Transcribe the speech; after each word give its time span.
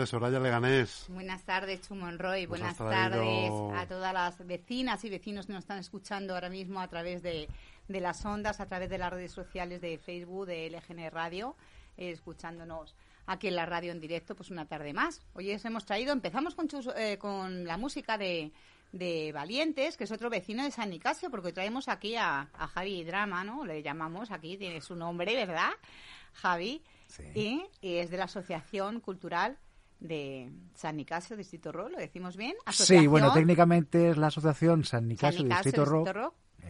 Tardes, 0.00 0.10
Soraya 0.10 0.40
Leganés. 0.40 1.04
Buenas 1.08 1.44
tardes, 1.44 1.82
Chumonroy. 1.82 2.46
Buenas 2.46 2.78
tardes 2.78 3.50
a 3.74 3.86
todas 3.86 4.14
las 4.14 4.46
vecinas 4.46 5.04
y 5.04 5.10
vecinos 5.10 5.44
que 5.44 5.52
nos 5.52 5.64
están 5.64 5.78
escuchando 5.78 6.32
ahora 6.32 6.48
mismo 6.48 6.80
a 6.80 6.88
través 6.88 7.22
de, 7.22 7.48
las 7.88 8.24
ondas, 8.24 8.60
a 8.60 8.66
través 8.66 8.88
de 8.88 8.96
las 8.96 9.12
redes 9.12 9.30
sociales 9.30 9.82
de 9.82 9.98
Facebook, 9.98 10.46
de 10.46 10.70
LGN 10.70 11.10
Radio, 11.10 11.54
eh, 11.98 12.12
escuchándonos 12.12 12.94
aquí 13.26 13.48
en 13.48 13.56
la 13.56 13.66
radio 13.66 13.92
en 13.92 14.00
directo, 14.00 14.34
pues 14.34 14.50
una 14.50 14.64
tarde 14.64 14.94
más. 14.94 15.20
Hoy 15.34 15.52
os 15.52 15.62
hemos 15.66 15.84
traído, 15.84 16.14
empezamos 16.14 16.54
con, 16.54 16.66
eh, 16.96 17.18
con 17.18 17.66
la 17.66 17.76
música 17.76 18.16
de, 18.16 18.52
de 18.92 19.32
Valientes, 19.34 19.98
que 19.98 20.04
es 20.04 20.12
otro 20.12 20.30
vecino 20.30 20.64
de 20.64 20.70
San 20.70 20.88
Nicasio, 20.88 21.30
porque 21.30 21.52
traemos 21.52 21.88
aquí 21.88 22.16
a, 22.16 22.48
a 22.54 22.68
Javi 22.68 23.04
Drama, 23.04 23.44
¿no? 23.44 23.66
Le 23.66 23.82
llamamos 23.82 24.30
aquí, 24.30 24.56
tiene 24.56 24.80
su 24.80 24.96
nombre, 24.96 25.34
¿verdad? 25.34 25.72
Javi. 26.32 26.82
Y, 27.34 27.66
es 27.82 28.10
de 28.10 28.16
la 28.16 28.24
Asociación 28.24 29.00
Cultural 29.00 29.58
de 30.00 30.50
San 30.74 30.96
Nicasio, 30.96 31.36
Distrito 31.36 31.72
Rock, 31.72 31.90
¿lo 31.92 31.98
decimos 31.98 32.36
bien? 32.36 32.54
Sí, 32.70 33.06
bueno, 33.06 33.32
técnicamente 33.32 34.10
es 34.10 34.16
la 34.16 34.28
Asociación 34.28 34.84
San 34.84 35.06
Nicasio, 35.06 35.44
Distrito, 35.44 35.84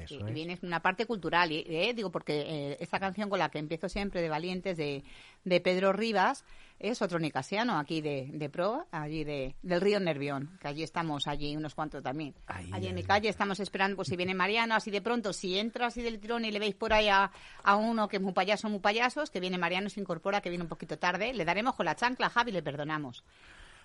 Y, 0.09 0.33
viene 0.33 0.59
una 0.63 0.81
parte 0.81 1.07
cultural, 1.07 1.51
¿eh? 1.53 1.93
digo, 1.95 2.11
porque 2.11 2.41
eh, 2.41 2.77
esta 2.81 2.99
canción 2.99 3.29
con 3.29 3.39
la 3.39 3.51
que 3.51 3.59
empiezo 3.59 3.89
siempre 3.89 4.23
de 4.23 4.29
Valientes 4.29 4.77
de, 4.77 5.03
de 5.45 5.61
Pedro 5.61 5.93
Rivas 5.93 6.45
es 6.81 7.03
otro 7.03 7.19
nicasiano 7.19 7.79
aquí 7.79 8.01
de, 8.01 8.31
de 8.33 8.49
Pro, 8.49 8.87
allí 8.91 9.23
de, 9.23 9.55
del 9.63 9.81
río 9.83 10.01
Nervión, 10.01 10.59
que 10.61 10.69
allí 10.69 10.83
estamos, 10.83 11.27
allí 11.27 11.55
unos 11.55 11.75
cuantos 11.75 12.03
también. 12.03 12.35
allí 12.47 12.87
en 12.87 12.95
mi 12.95 13.03
calle 13.03 13.29
estamos 13.29 13.61
esperando, 13.61 13.97
pues 13.97 14.09
si 14.09 14.17
viene 14.17 14.35
Mariano, 14.35 14.75
así 14.75 14.91
de 14.91 15.03
pronto, 15.03 15.35
si 15.35 15.59
entra 15.59 15.87
así 15.87 16.01
del 16.03 16.19
tirón 16.19 16.45
y 16.47 16.51
le 16.51 16.59
veis 16.59 16.75
por 16.75 16.95
ahí 16.95 17.09
a, 17.09 17.31
uno 17.77 18.09
que 18.09 18.17
es 18.17 18.23
muy 18.23 18.33
payaso, 18.33 18.69
muy 18.71 18.81
payasos, 18.81 19.31
que 19.31 19.41
viene 19.41 19.59
Mariano, 19.59 19.91
se 19.91 20.01
incorpora, 20.01 20.41
que 20.41 20.49
viene 20.49 20.65
un 20.65 20.71
poquito 20.71 20.99
tarde, 20.99 21.35
le 21.35 21.45
daremos 21.45 21.75
con 21.75 21.85
la 21.85 21.95
chancla 21.95 22.27
a 22.27 22.31
Javi 22.31 22.51
le 22.51 22.63
perdonamos. 22.63 23.23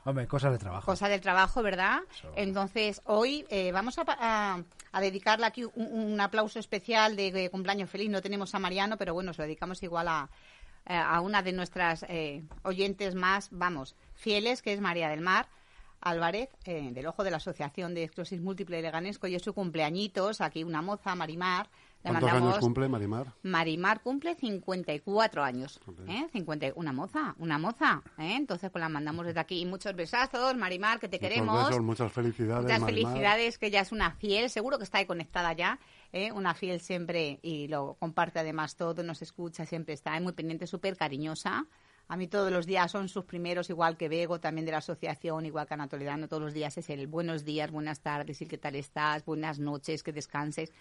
Hombre, 0.06 0.28
cosas 0.28 0.52
de 0.52 0.59
trabajo. 0.59 0.86
Cosas 0.86 1.09
del 1.09 1.20
trabajo, 1.20 1.64
¿verdad? 1.64 2.00
Entonces, 2.36 3.02
hoy 3.06 3.44
eh, 3.50 3.72
vamos 3.72 3.98
a, 3.98 4.06
a, 4.92 5.02
dedicarle 5.02 5.48
aquí 5.48 5.66
un, 5.73 6.22
aplauso 6.22 6.59
especial 6.59 7.16
de, 7.16 7.50
cumpleaños 7.50 7.89
feliz. 7.89 8.11
No 8.11 8.22
tenemos 8.22 8.53
a 8.53 8.59
Mariano, 8.59 8.98
pero 8.98 9.16
bueno, 9.16 9.33
se 9.33 9.42
lo 9.42 9.48
dedicamos 9.48 9.81
igual 9.81 10.08
a, 10.08 10.30
eh, 10.86 10.95
a 10.95 11.22
una 11.22 11.42
de 11.42 11.53
nuestras 11.53 12.06
eh, 12.08 12.44
oyentes 12.61 13.16
más, 13.16 13.50
vamos, 13.52 13.95
fieles, 14.14 14.61
que 14.61 14.73
es 14.73 14.80
María 14.80 15.09
del 15.09 15.22
Mar. 15.22 15.48
Álvarez, 16.02 16.50
del 16.66 17.08
Ojo 17.08 17.23
de 17.23 17.31
la 17.31 17.38
Asociación 17.38 17.95
de 17.95 18.03
Esclerosis 18.03 18.39
Múltiple 18.39 18.76
de 18.76 18.83
Leganesco, 18.83 19.26
y 19.26 19.33
es 19.33 19.42
su 19.42 19.56
cumpleañitos, 19.56 20.39
aquí 20.39 20.64
una 20.64 20.83
moza, 20.83 21.16
Marimar, 21.16 21.67
¿Cuántos 22.06 22.31
años 22.31 22.59
cumple 22.59 22.88
Marimar? 22.88 23.34
Marimar 23.44 24.02
cumple 24.02 24.36
54 24.36 25.44
años. 25.44 25.80
¿eh? 26.08 26.28
50, 26.31 26.67
una 26.75 26.94
moza, 26.94 27.36
una 27.39 27.58
moza. 27.58 28.03
¿eh? 28.17 28.36
Entonces, 28.36 28.70
pues 28.70 28.80
la 28.81 28.89
mandamos 28.89 29.25
desde 29.25 29.39
aquí. 29.39 29.66
Muchos 29.66 29.95
besazos, 29.95 30.56
Marimar, 30.56 31.00
que 31.00 31.08
te 31.08 31.20
queremos. 31.20 31.80
muchas 31.81 32.11
felicidades. 32.11 32.64
Muchas 32.64 32.83
felicidades, 32.83 33.58
que 33.58 33.72
ya 33.72 33.81
es 33.81 33.92
una 33.92 34.11
fiel, 34.11 34.50
seguro 34.50 34.78
que 34.78 34.83
está 34.83 35.00
ahí 35.00 35.06
conectada 35.06 35.53
ya. 35.53 35.80
¿eh? 36.14 36.31
Una 36.31 36.53
fiel 36.53 36.80
siempre 36.80 37.39
y 37.42 37.67
lo 37.67 37.95
comparte 37.95 38.39
además 38.39 38.76
todo, 38.76 39.04
nos 39.04 39.22
escucha, 39.22 39.66
siempre 39.66 39.93
está 39.93 40.20
muy 40.20 40.33
pendiente, 40.33 40.67
súper 40.67 40.95
cariñosa. 40.95 41.66
A 42.08 42.17
mí 42.17 42.27
todos 42.27 42.52
los 42.52 42.67
días 42.67 42.92
son 42.92 43.10
sus 43.10 43.26
primeros, 43.26 43.72
igual 43.72 43.98
que 43.98 44.10
Bego, 44.10 44.39
también 44.39 44.66
de 44.66 44.72
la 44.72 44.77
asociación, 44.77 45.48
igual 45.48 45.66
que 45.66 45.73
Ana 45.73 45.87
Toledano, 45.87 46.27
todos 46.27 46.43
los 46.43 46.54
días 46.54 46.77
es 46.77 46.89
el 46.92 47.08
buenos 47.08 47.45
días, 47.45 47.72
buenas 47.72 48.02
tardes, 48.02 48.43
y 48.43 48.45
qué 48.45 48.60
tal 48.60 48.76
estás, 48.76 49.26
buenas 49.26 49.58
noches, 49.58 50.04
que 50.04 50.14
descanses 50.14 50.72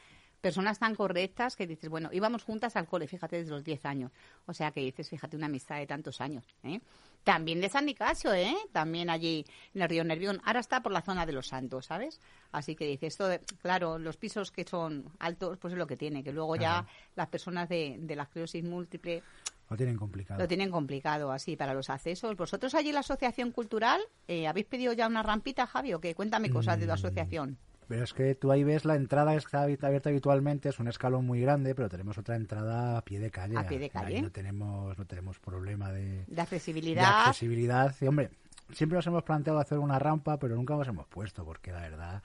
personas 0.45 0.79
tan 0.79 0.95
correctas 0.95 1.57
que 1.57 1.67
dices, 1.67 1.89
bueno, 1.89 2.11
íbamos 2.13 2.45
juntas 2.45 2.77
al 2.77 2.87
cole, 2.87 3.09
fíjate, 3.09 3.37
desde 3.37 3.51
los 3.51 3.65
10 3.65 3.87
años. 3.87 4.13
O 4.45 4.53
sea 4.53 4.73
que 4.73 4.81
dices, 4.81 5.09
fíjate, 5.09 5.39
una 5.39 5.47
amistad 5.47 5.79
de 5.79 5.87
tantos 5.87 6.21
años. 6.21 6.45
¿eh? 6.63 6.83
También 7.23 7.63
de 7.63 7.71
San 7.71 7.87
Nicasio, 7.87 8.35
¿eh? 8.35 8.55
También 8.71 9.09
allí 9.09 9.47
en 9.73 9.81
el 9.81 9.89
río 9.89 10.05
Nervión. 10.05 10.43
Ahora 10.45 10.61
está 10.61 10.83
por 10.83 10.93
la 10.93 11.01
zona 11.01 11.25
de 11.25 11.33
los 11.33 11.49
Santos, 11.49 11.87
¿sabes? 11.87 12.21
Así 12.53 12.77
que 12.77 12.87
dices, 12.87 13.19
esto, 13.19 13.31
claro, 13.63 13.99
los 13.99 14.19
pisos 14.19 14.53
que 14.53 14.65
son 14.65 15.07
altos, 15.19 15.57
pues 15.57 15.73
es 15.73 15.79
lo 15.79 15.87
que 15.87 15.97
tiene, 15.97 16.23
que 16.23 16.31
luego 16.31 16.57
ya 16.57 16.87
las 17.17 17.29
personas 17.29 17.67
de, 17.71 17.97
de 17.99 18.15
la 18.15 18.25
esclerosis 18.25 18.63
múltiple 18.63 19.23
lo 19.71 19.79
tienen 19.79 19.97
complicado. 19.97 20.41
Lo 20.41 20.47
tienen 20.47 20.71
complicado, 20.71 21.33
así, 21.33 21.57
para 21.57 21.73
los 21.73 21.89
accesos. 21.89 22.37
¿Vosotros 22.37 22.75
allí 22.75 22.89
en 22.89 22.95
la 22.95 23.01
Asociación 23.01 23.51
Cultural 23.51 23.99
eh, 24.29 24.47
habéis 24.47 24.67
pedido 24.67 24.93
ya 24.93 25.07
una 25.07 25.23
rampita, 25.23 25.67
Javi, 25.67 25.95
o 25.95 26.01
qué? 26.01 26.15
Cuéntame 26.15 26.51
cosas 26.51 26.79
de 26.79 26.87
la 26.87 26.93
mm, 26.93 26.99
asociación. 26.99 27.59
Pero 27.89 28.05
es 28.05 28.13
que 28.15 28.35
tú 28.35 28.51
ahí 28.51 28.65
ves 28.65 28.85
la 28.85 28.97
entrada 28.97 29.33
que 29.33 29.39
está 29.39 29.63
abierta 29.63 30.09
habitualmente, 30.09 30.69
es 30.69 30.79
un 30.79 30.89
escalón 30.89 31.27
muy 31.27 31.41
grande, 31.41 31.75
pero 31.75 31.89
tenemos 31.89 32.17
otra 32.19 32.37
entrada 32.37 32.97
a 32.97 33.03
pie 33.03 33.21
de 33.21 33.31
calle. 33.31 33.57
A 33.59 33.67
pie 33.67 33.79
de 33.79 33.91
calle. 33.91 34.17
Ahí 34.17 34.23
no 34.23 34.31
tenemos, 34.31 34.97
no 34.97 35.05
tenemos 35.07 35.39
problema 35.39 35.93
de, 35.93 36.25
de 36.27 36.41
accesibilidad. 36.41 37.03
De 37.03 37.29
accesibilidad. 37.29 37.95
Y, 38.01 38.07
hombre, 38.07 38.31
siempre 38.73 38.97
nos 38.97 39.07
hemos 39.07 39.23
planteado 39.23 39.59
hacer 39.59 39.79
una 39.79 39.99
rampa, 39.99 40.39
pero 40.39 40.57
nunca 40.57 40.75
nos 40.75 40.89
hemos 40.89 41.07
puesto, 41.07 41.45
porque 41.45 41.73
la 41.73 41.81
verdad, 41.81 42.23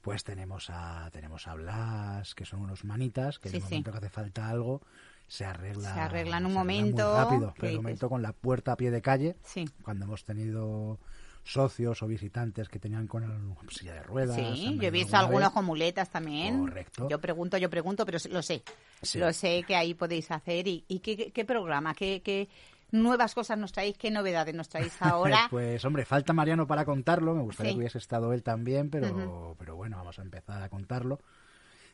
pues 0.00 0.24
tenemos 0.24 0.70
a, 0.70 1.10
tenemos 1.12 1.46
a 1.46 1.54
Blas, 1.54 2.34
que 2.34 2.44
son 2.44 2.62
unos 2.62 2.84
manitas, 2.84 3.38
que 3.38 3.48
en 3.48 3.56
el 3.56 3.62
momento 3.62 3.92
que 3.92 3.98
hace 3.98 4.08
falta 4.08 4.48
algo, 4.48 4.80
se 5.26 5.44
arregla. 5.44 5.92
Se 5.92 6.00
arregla 6.00 6.38
en 6.38 6.46
un 6.46 6.54
momento. 6.54 7.08
Muy 7.08 7.16
rápido, 7.16 7.54
pero 7.56 7.68
en 7.68 7.78
un 7.78 7.82
momento 7.84 8.08
con 8.08 8.22
la 8.22 8.32
puerta 8.32 8.72
a 8.72 8.76
pie 8.76 8.90
de 8.90 9.02
calle, 9.02 9.36
sí. 9.42 9.68
cuando 9.82 10.04
hemos 10.04 10.24
tenido 10.24 10.98
socios 11.46 12.02
o 12.02 12.06
visitantes 12.06 12.68
que 12.68 12.78
tenían 12.78 13.06
con 13.06 13.22
el, 13.22 13.70
silla 13.70 13.94
de 13.94 14.02
ruedas. 14.02 14.34
Sí, 14.34 14.76
yo 14.80 14.88
he 14.88 14.90
visto 14.90 15.16
algunos 15.16 15.52
con 15.52 15.64
muletas 15.64 16.10
también. 16.10 16.58
Correcto. 16.60 17.08
Yo 17.08 17.20
pregunto, 17.20 17.56
yo 17.56 17.70
pregunto, 17.70 18.04
pero 18.04 18.18
lo 18.30 18.42
sé. 18.42 18.62
Lo 19.14 19.32
sé 19.32 19.62
que 19.66 19.76
ahí 19.76 19.94
podéis 19.94 20.30
hacer. 20.30 20.66
¿Y, 20.66 20.82
qué, 21.00 21.44
programa? 21.44 21.94
¿Qué, 21.94 22.48
nuevas 22.90 23.34
cosas 23.34 23.56
nos 23.58 23.72
traéis? 23.72 23.96
¿Qué 23.96 24.10
novedades 24.10 24.54
nos 24.54 24.68
traéis 24.68 24.96
ahora? 25.00 25.46
pues, 25.48 25.84
hombre, 25.84 26.04
falta 26.04 26.32
Mariano 26.32 26.66
para 26.66 26.84
contarlo. 26.84 27.34
Me 27.34 27.42
gustaría 27.42 27.72
que 27.72 27.78
hubiese 27.78 27.98
estado 27.98 28.32
él 28.32 28.42
también, 28.42 28.90
pero, 28.90 29.54
pero 29.56 29.76
bueno, 29.76 29.98
vamos 29.98 30.18
a 30.18 30.22
empezar 30.22 30.62
a 30.62 30.68
contarlo. 30.68 31.20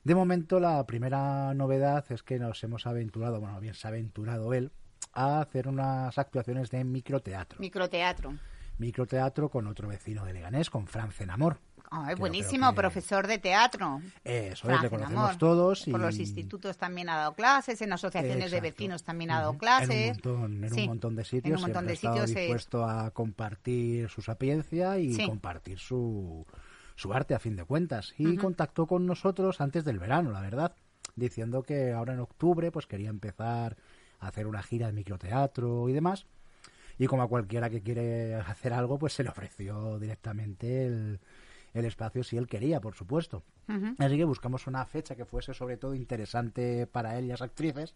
De 0.02 0.14
momento, 0.14 0.60
la 0.60 0.84
primera 0.86 1.52
novedad 1.54 2.04
es 2.08 2.22
que 2.22 2.38
nos 2.38 2.64
hemos 2.64 2.86
aventurado, 2.86 3.38
bueno, 3.38 3.60
bien 3.60 3.74
se 3.74 3.86
ha 3.86 3.90
aventurado 3.90 4.54
él, 4.54 4.72
a 5.12 5.40
hacer 5.40 5.68
unas 5.68 6.16
actuaciones 6.16 6.70
de 6.70 6.82
microteatro. 6.84 7.60
Microteatro 7.60 8.34
microteatro 8.82 9.48
con 9.48 9.66
otro 9.68 9.88
vecino 9.88 10.24
de 10.24 10.32
Leganés, 10.32 10.68
con 10.68 10.86
Fran 10.86 11.12
Zenamor. 11.12 11.58
es 12.10 12.18
buenísimo, 12.18 12.74
profesor 12.74 13.28
de 13.28 13.38
teatro. 13.38 14.02
Eso 14.24 14.68
es, 14.68 14.82
le 14.82 14.90
conocemos 14.90 15.38
todos. 15.38 15.84
Por 15.90 16.00
los 16.00 16.18
institutos 16.18 16.76
también 16.76 17.08
ha 17.08 17.16
dado 17.16 17.34
clases, 17.34 17.80
en 17.80 17.92
asociaciones 17.92 18.50
de 18.50 18.60
vecinos 18.60 19.04
también 19.04 19.30
ha 19.30 19.40
dado 19.40 19.56
clases. 19.56 20.18
En 20.18 20.30
un 20.30 20.50
montón, 20.50 20.64
en 20.64 20.72
un 20.74 20.86
montón 20.86 21.16
de 21.16 21.24
sitios. 21.24 21.46
En 21.46 21.54
un 21.54 21.60
montón 21.60 21.86
de 21.86 21.96
sitios. 21.96 22.34
dispuesto 22.34 22.84
a 22.84 23.10
compartir 23.12 24.08
su 24.08 24.20
sapiencia 24.20 24.98
y 24.98 25.16
compartir 25.26 25.78
su, 25.78 26.44
su 26.96 27.14
arte 27.14 27.34
a 27.34 27.38
fin 27.38 27.54
de 27.54 27.64
cuentas. 27.64 28.12
Y 28.18 28.36
contactó 28.36 28.86
con 28.86 29.06
nosotros 29.06 29.60
antes 29.60 29.84
del 29.84 30.00
verano, 30.00 30.32
la 30.32 30.40
verdad, 30.40 30.74
diciendo 31.14 31.62
que 31.62 31.92
ahora 31.92 32.14
en 32.14 32.20
octubre 32.20 32.72
pues 32.72 32.86
quería 32.86 33.10
empezar 33.10 33.76
a 34.18 34.26
hacer 34.26 34.48
una 34.48 34.62
gira 34.62 34.88
de 34.88 34.92
microteatro 34.92 35.88
y 35.88 35.92
demás 35.92 36.26
y 37.02 37.08
como 37.08 37.24
a 37.24 37.28
cualquiera 37.28 37.68
que 37.68 37.82
quiere 37.82 38.36
hacer 38.36 38.72
algo, 38.72 38.96
pues 38.96 39.12
se 39.12 39.24
le 39.24 39.28
ofreció 39.28 39.98
directamente 39.98 40.86
el, 40.86 41.18
espacio 41.74 42.22
si 42.22 42.36
él 42.36 42.46
quería, 42.46 42.80
por 42.80 42.94
supuesto. 42.94 43.42
Así 43.98 44.16
que 44.16 44.24
buscamos 44.24 44.68
una 44.68 44.86
fecha 44.86 45.16
que 45.16 45.24
fuese 45.24 45.52
sobre 45.52 45.76
todo 45.76 45.96
interesante 45.96 46.86
para 46.86 47.18
él 47.18 47.24
y 47.24 47.28
las 47.28 47.42
actrices. 47.42 47.92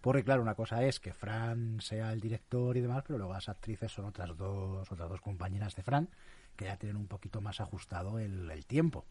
Porque 0.00 0.24
claro, 0.24 0.42
una 0.42 0.56
cosa 0.56 0.82
es 0.82 0.98
que 0.98 1.12
Fran 1.12 1.80
sea 1.80 2.12
el 2.12 2.20
director 2.20 2.76
y 2.76 2.80
demás, 2.80 3.04
pero 3.06 3.18
luego 3.18 3.34
las 3.34 3.48
actrices 3.48 3.92
son 3.92 4.06
otras 4.06 4.36
dos, 4.36 4.90
otras 4.90 5.08
dos 5.08 5.20
compañeras 5.20 5.76
de 5.76 5.84
Fran 5.84 6.08
que 6.58 6.64
ya 6.64 6.76
tienen 6.76 6.96
un 6.96 7.06
poquito 7.06 7.40
más 7.40 7.60
ajustado 7.60 8.18
el, 8.18 8.66
tiempo. 8.66 9.06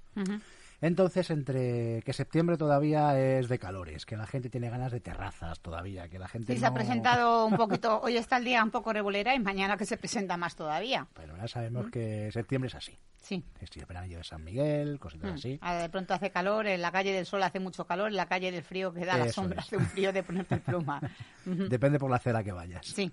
Entonces, 0.81 1.29
entre 1.31 2.03
que 2.03 2.11
septiembre 2.13 2.57
todavía 2.57 3.17
es 3.17 3.47
de 3.47 3.57
calores, 3.57 4.05
que 4.05 4.17
la 4.17 4.27
gente 4.27 4.49
tiene 4.49 4.69
ganas 4.69 4.91
de 4.91 4.99
terrazas 4.99 5.59
todavía, 5.61 6.09
que 6.09 6.19
la 6.19 6.27
gente. 6.27 6.53
Sí, 6.53 6.59
se 6.59 6.65
ha 6.65 6.73
presentado 6.73 7.45
un 7.47 7.55
poquito, 7.55 8.01
hoy 8.01 8.17
está 8.17 8.37
el 8.37 8.43
día 8.43 8.63
un 8.63 8.69
poco 8.69 8.91
regulera 8.91 9.33
y 9.33 9.39
mañana 9.39 9.77
que 9.77 9.85
se 9.85 9.97
presenta 9.97 10.35
más 10.35 10.55
todavía. 10.55 11.07
Pero 11.13 11.37
ya 11.37 11.47
sabemos 11.47 11.89
que 11.89 12.29
septiembre 12.31 12.67
es 12.67 12.75
así. 12.75 12.97
Sí. 13.27 13.43
el 13.75 13.85
verano 13.85 14.07
de 14.07 14.23
San 14.23 14.41
Miguel, 14.41 14.99
cositas 14.99 15.31
mm. 15.31 15.35
así. 15.35 15.59
de 15.81 15.89
pronto 15.89 16.13
hace 16.13 16.31
calor, 16.31 16.65
en 16.65 16.81
la 16.81 16.93
calle 16.93 17.11
del 17.11 17.25
sol 17.25 17.43
hace 17.43 17.59
mucho 17.59 17.85
calor, 17.85 18.07
en 18.07 18.15
la 18.15 18.25
calle 18.25 18.53
del 18.53 18.63
frío 18.63 18.93
que 18.93 19.05
da 19.05 19.17
la 19.17 19.29
sombra 19.33 19.59
hace 19.59 19.75
un 19.75 19.85
frío 19.85 20.13
de 20.13 20.23
ponerte 20.23 20.55
pluma. 20.57 21.01
Depende 21.45 21.99
por 21.99 22.09
la 22.09 22.15
acera 22.15 22.41
que 22.41 22.53
vayas. 22.53 22.85
Sí. 22.85 23.11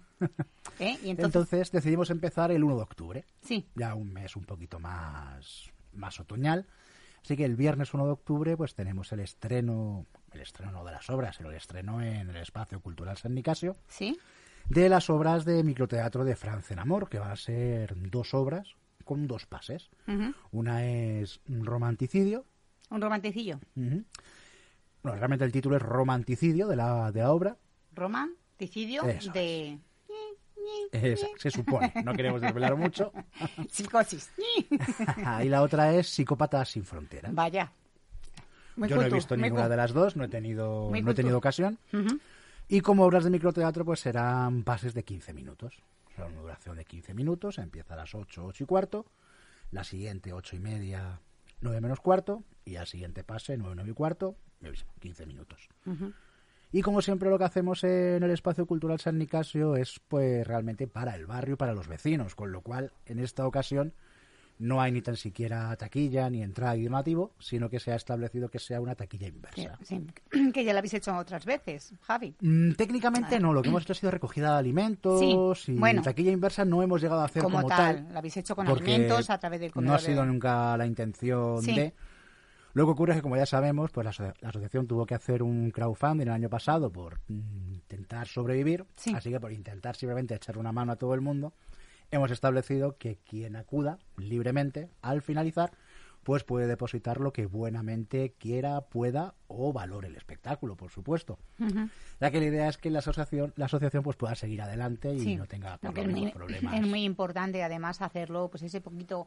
¿Eh? 0.79 0.97
¿Y 1.03 1.11
entonces? 1.11 1.25
entonces 1.25 1.73
decidimos 1.73 2.11
empezar 2.11 2.53
el 2.53 2.63
1 2.63 2.77
de 2.77 2.83
octubre. 2.83 3.25
Sí. 3.43 3.67
Ya 3.75 3.95
un 3.95 4.13
mes 4.13 4.37
un 4.37 4.45
poquito 4.45 4.79
más, 4.79 5.73
más 5.95 6.21
otoñal. 6.21 6.65
Así 7.21 7.37
que 7.37 7.45
el 7.45 7.57
viernes 7.57 7.93
1 7.93 8.07
de 8.07 8.13
octubre 8.13 8.57
pues 8.57 8.77
tenemos 8.77 9.11
el 9.11 9.19
estreno, 9.19 10.07
el 10.31 10.43
estreno 10.43 10.85
de 10.85 10.93
las 10.93 11.11
obras, 11.11 11.41
el 11.41 11.53
estreno 11.55 12.01
en 12.01 12.31
el 12.31 12.37
Espacio 12.37 12.81
Cultural 12.81 13.17
San 13.17 13.35
Nicasio. 13.35 13.75
Sí. 13.89 14.17
De 14.69 14.89
las 14.89 15.11
obras 15.11 15.45
de 15.45 15.65
microteatro 15.65 16.25
de 16.25 16.37
Franz 16.37 16.71
Amor, 16.73 17.09
que 17.09 17.19
van 17.19 17.33
a 17.33 17.37
ser 17.37 17.95
dos 17.97 18.33
obras 18.33 18.77
con 19.05 19.27
dos 19.27 19.47
pases. 19.47 19.91
Una 20.51 20.85
es 20.85 21.41
Romanticidio. 21.47 22.45
¿Un 22.91 23.01
romanticidio? 23.01 23.61
Bueno, 23.75 25.19
realmente 25.19 25.45
el 25.45 25.53
título 25.53 25.77
es 25.77 25.83
Romanticidio 25.83 26.69
de 26.69 26.77
la, 26.77 27.13
de 27.13 27.21
la 27.21 27.33
obra. 27.33 27.57
Romanticidio 27.95 29.03
de 29.03 29.79
se 31.39 31.51
supone, 31.51 31.93
no 32.05 32.13
queremos 32.15 32.41
desvelar 32.41 32.77
mucho. 32.77 33.13
Psicosis. 33.71 34.31
y 35.43 35.49
la 35.49 35.63
otra 35.63 35.93
es 35.95 36.09
Psicópatas 36.09 36.71
sin 36.71 36.85
fronteras. 36.85 37.35
Vaya. 37.35 37.73
Yo 38.77 38.97
no 38.97 39.03
he 39.03 39.11
visto 39.11 39.37
ninguna 39.37 39.69
de 39.69 39.77
las 39.77 39.93
dos, 39.93 40.17
no 40.17 40.25
he 40.25 40.29
tenido, 40.29 40.91
no 40.91 41.11
he 41.11 41.15
tenido 41.15 41.39
ocasión. 41.39 41.79
Y 42.69 42.81
como 42.81 43.05
obras 43.05 43.25
de 43.25 43.31
microteatro, 43.31 43.85
pues 43.85 44.01
serán 44.01 44.65
pases 44.65 44.95
de 44.95 45.05
15 45.05 45.33
minutos. 45.33 45.75
Son 46.17 46.33
una 46.33 46.43
duración 46.43 46.77
de 46.77 46.85
15 46.85 47.15
minutos, 47.15 47.59
empieza 47.59 47.95
a 47.95 47.99
las 47.99 48.15
8, 48.15 48.45
8 48.47 48.65
y 48.65 48.67
cuarto, 48.67 49.07
la 49.71 49.85
siguiente 49.85 50.33
8 50.33 50.57
y 50.57 50.61
media, 50.61 51.21
9 51.61 51.81
menos 51.81 52.01
cuarto, 52.01 52.45
y 52.65 52.77
al 52.77 52.87
siguiente 52.87 53.25
pase 53.25 53.57
9, 53.57 53.75
9 53.77 53.91
y 53.91 53.95
cuarto, 53.95 54.37
15 55.01 55.27
minutos. 55.27 55.69
Y 56.73 56.83
como 56.83 57.03
siempre 57.03 57.31
lo 57.31 57.39
que 57.39 57.45
hacemos 57.45 57.85
en 57.85 58.23
el 58.23 58.31
espacio 58.31 58.67
cultural 58.67 58.99
San 58.99 59.19
Nicasio 59.19 59.77
es 59.77 60.01
pues 60.09 60.47
realmente 60.47 60.87
para 60.89 61.15
el 61.15 61.27
barrio, 61.27 61.57
para 61.57 61.73
los 61.73 61.87
vecinos, 61.87 62.35
con 62.35 62.51
lo 62.51 62.63
cual 62.63 62.93
en 63.07 63.21
esta 63.21 63.47
ocasión 63.47 63.95
no 64.59 64.81
hay 64.81 64.93
ni 64.93 65.03
tan 65.03 65.17
siquiera 65.17 65.75
taquilla 65.77 66.31
ni 66.31 66.43
entrada 66.43 66.77
y 66.77 66.89
sino 67.39 67.69
que 67.69 67.81
se 67.81 67.93
ha 67.93 67.97
establecido 67.97 68.49
que 68.49 68.59
sea 68.59 68.81
una 68.81 68.95
taquilla 68.95 69.29
inversa. 69.29 69.79
que 70.53 70.65
ya 70.65 70.73
la 70.73 70.79
habéis 70.79 70.95
hecho 70.95 71.17
otras 71.17 71.45
veces, 71.45 71.95
Javi. 72.03 72.35
Mm, 72.41 72.73
técnicamente 72.73 73.41
no, 73.41 73.53
lo 73.53 73.63
que 73.63 73.69
hemos 73.69 73.83
hecho 73.83 73.93
ha 73.93 73.97
sido 73.97 74.11
recogida 74.11 74.53
de 74.53 74.59
alimentos 74.59 75.23
y 75.69 75.77
taquilla 76.03 76.33
inversa 76.33 76.65
no 76.65 76.83
hemos 76.83 77.01
llegado 77.01 77.21
a 77.21 77.25
hacer 77.25 77.43
como, 77.43 77.67
tal. 77.67 78.09
La 78.13 78.19
habéis 78.19 78.37
hecho 78.37 78.55
con 78.55 78.67
alimentos 78.69 79.31
a 79.31 79.39
través 79.39 79.61
del 79.61 79.73
No 79.75 79.95
ha 79.95 79.99
sido 79.99 80.25
nunca 80.25 80.77
la 80.77 80.87
intención 80.87 81.65
de... 81.65 81.95
Lo 82.75 82.87
que 82.87 82.91
ocurre 82.91 83.13
es 83.13 83.19
que, 83.19 83.23
como 83.23 83.37
ya 83.37 83.47
sabemos, 83.47 83.93
pues 83.93 84.05
la, 84.05 84.35
asociación 84.43 84.89
tuvo 84.89 85.07
que 85.07 85.15
hacer 85.15 85.45
un 85.45 85.71
crowdfunding 85.71 86.27
el 86.27 86.33
año 86.33 86.51
pasado 86.51 86.91
por 86.91 87.21
mm, 87.29 87.75
intentar 87.75 88.27
sobrevivir, 88.27 88.85
así 89.15 89.31
que 89.31 89.39
por 89.39 89.53
intentar 89.53 89.95
simplemente 89.95 90.35
echar 90.35 90.59
una 90.59 90.73
mano 90.73 90.91
a 90.91 90.97
todo 90.97 91.15
el 91.15 91.21
mundo, 91.21 91.55
hemos 92.11 92.31
establecido 92.31 92.97
que 92.97 93.17
quien 93.17 93.57
acuda 93.57 93.99
libremente 94.17 94.91
al 95.03 95.23
finalizar 95.23 95.73
pues 96.25 96.43
puede 96.43 96.67
depositar 96.67 97.21
lo 97.21 97.33
que 97.33 97.47
buenamente 97.47 98.35
quiera, 98.39 98.81
pueda 98.81 99.35
o 99.47 99.73
valore 99.73 100.09
el 100.09 100.17
espectáculo, 100.17 100.75
por 100.75 100.91
supuesto. 100.91 101.39
Ya 102.21 102.31
que 102.31 102.41
la 102.41 102.47
idea 102.47 102.69
es 102.69 102.79
que 102.79 102.91
la 102.91 103.01
asociación, 103.01 103.53
la 103.57 103.67
asociación 103.67 104.03
pues 104.03 104.17
pueda 104.17 104.35
seguir 104.35 104.63
adelante 104.63 105.15
y 105.15 105.37
no 105.37 105.47
tenga 105.47 105.79
problemas. 105.79 106.75
Es 106.75 106.87
muy 106.87 107.05
importante 107.05 107.63
además 107.63 108.01
hacerlo, 108.01 108.49
pues 108.51 108.63
ese 108.63 108.81
poquito 108.81 109.27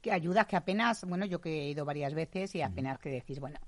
que 0.00 0.10
ayuda 0.10 0.46
que 0.46 0.56
apenas, 0.56 1.04
bueno, 1.04 1.26
yo 1.26 1.40
que 1.40 1.50
he 1.50 1.70
ido 1.70 1.84
varias 1.84 2.14
veces 2.14 2.54
y 2.54 2.62
apenas 2.62 2.98
que 2.98 3.10
decís, 3.10 3.38
bueno, 3.40 3.58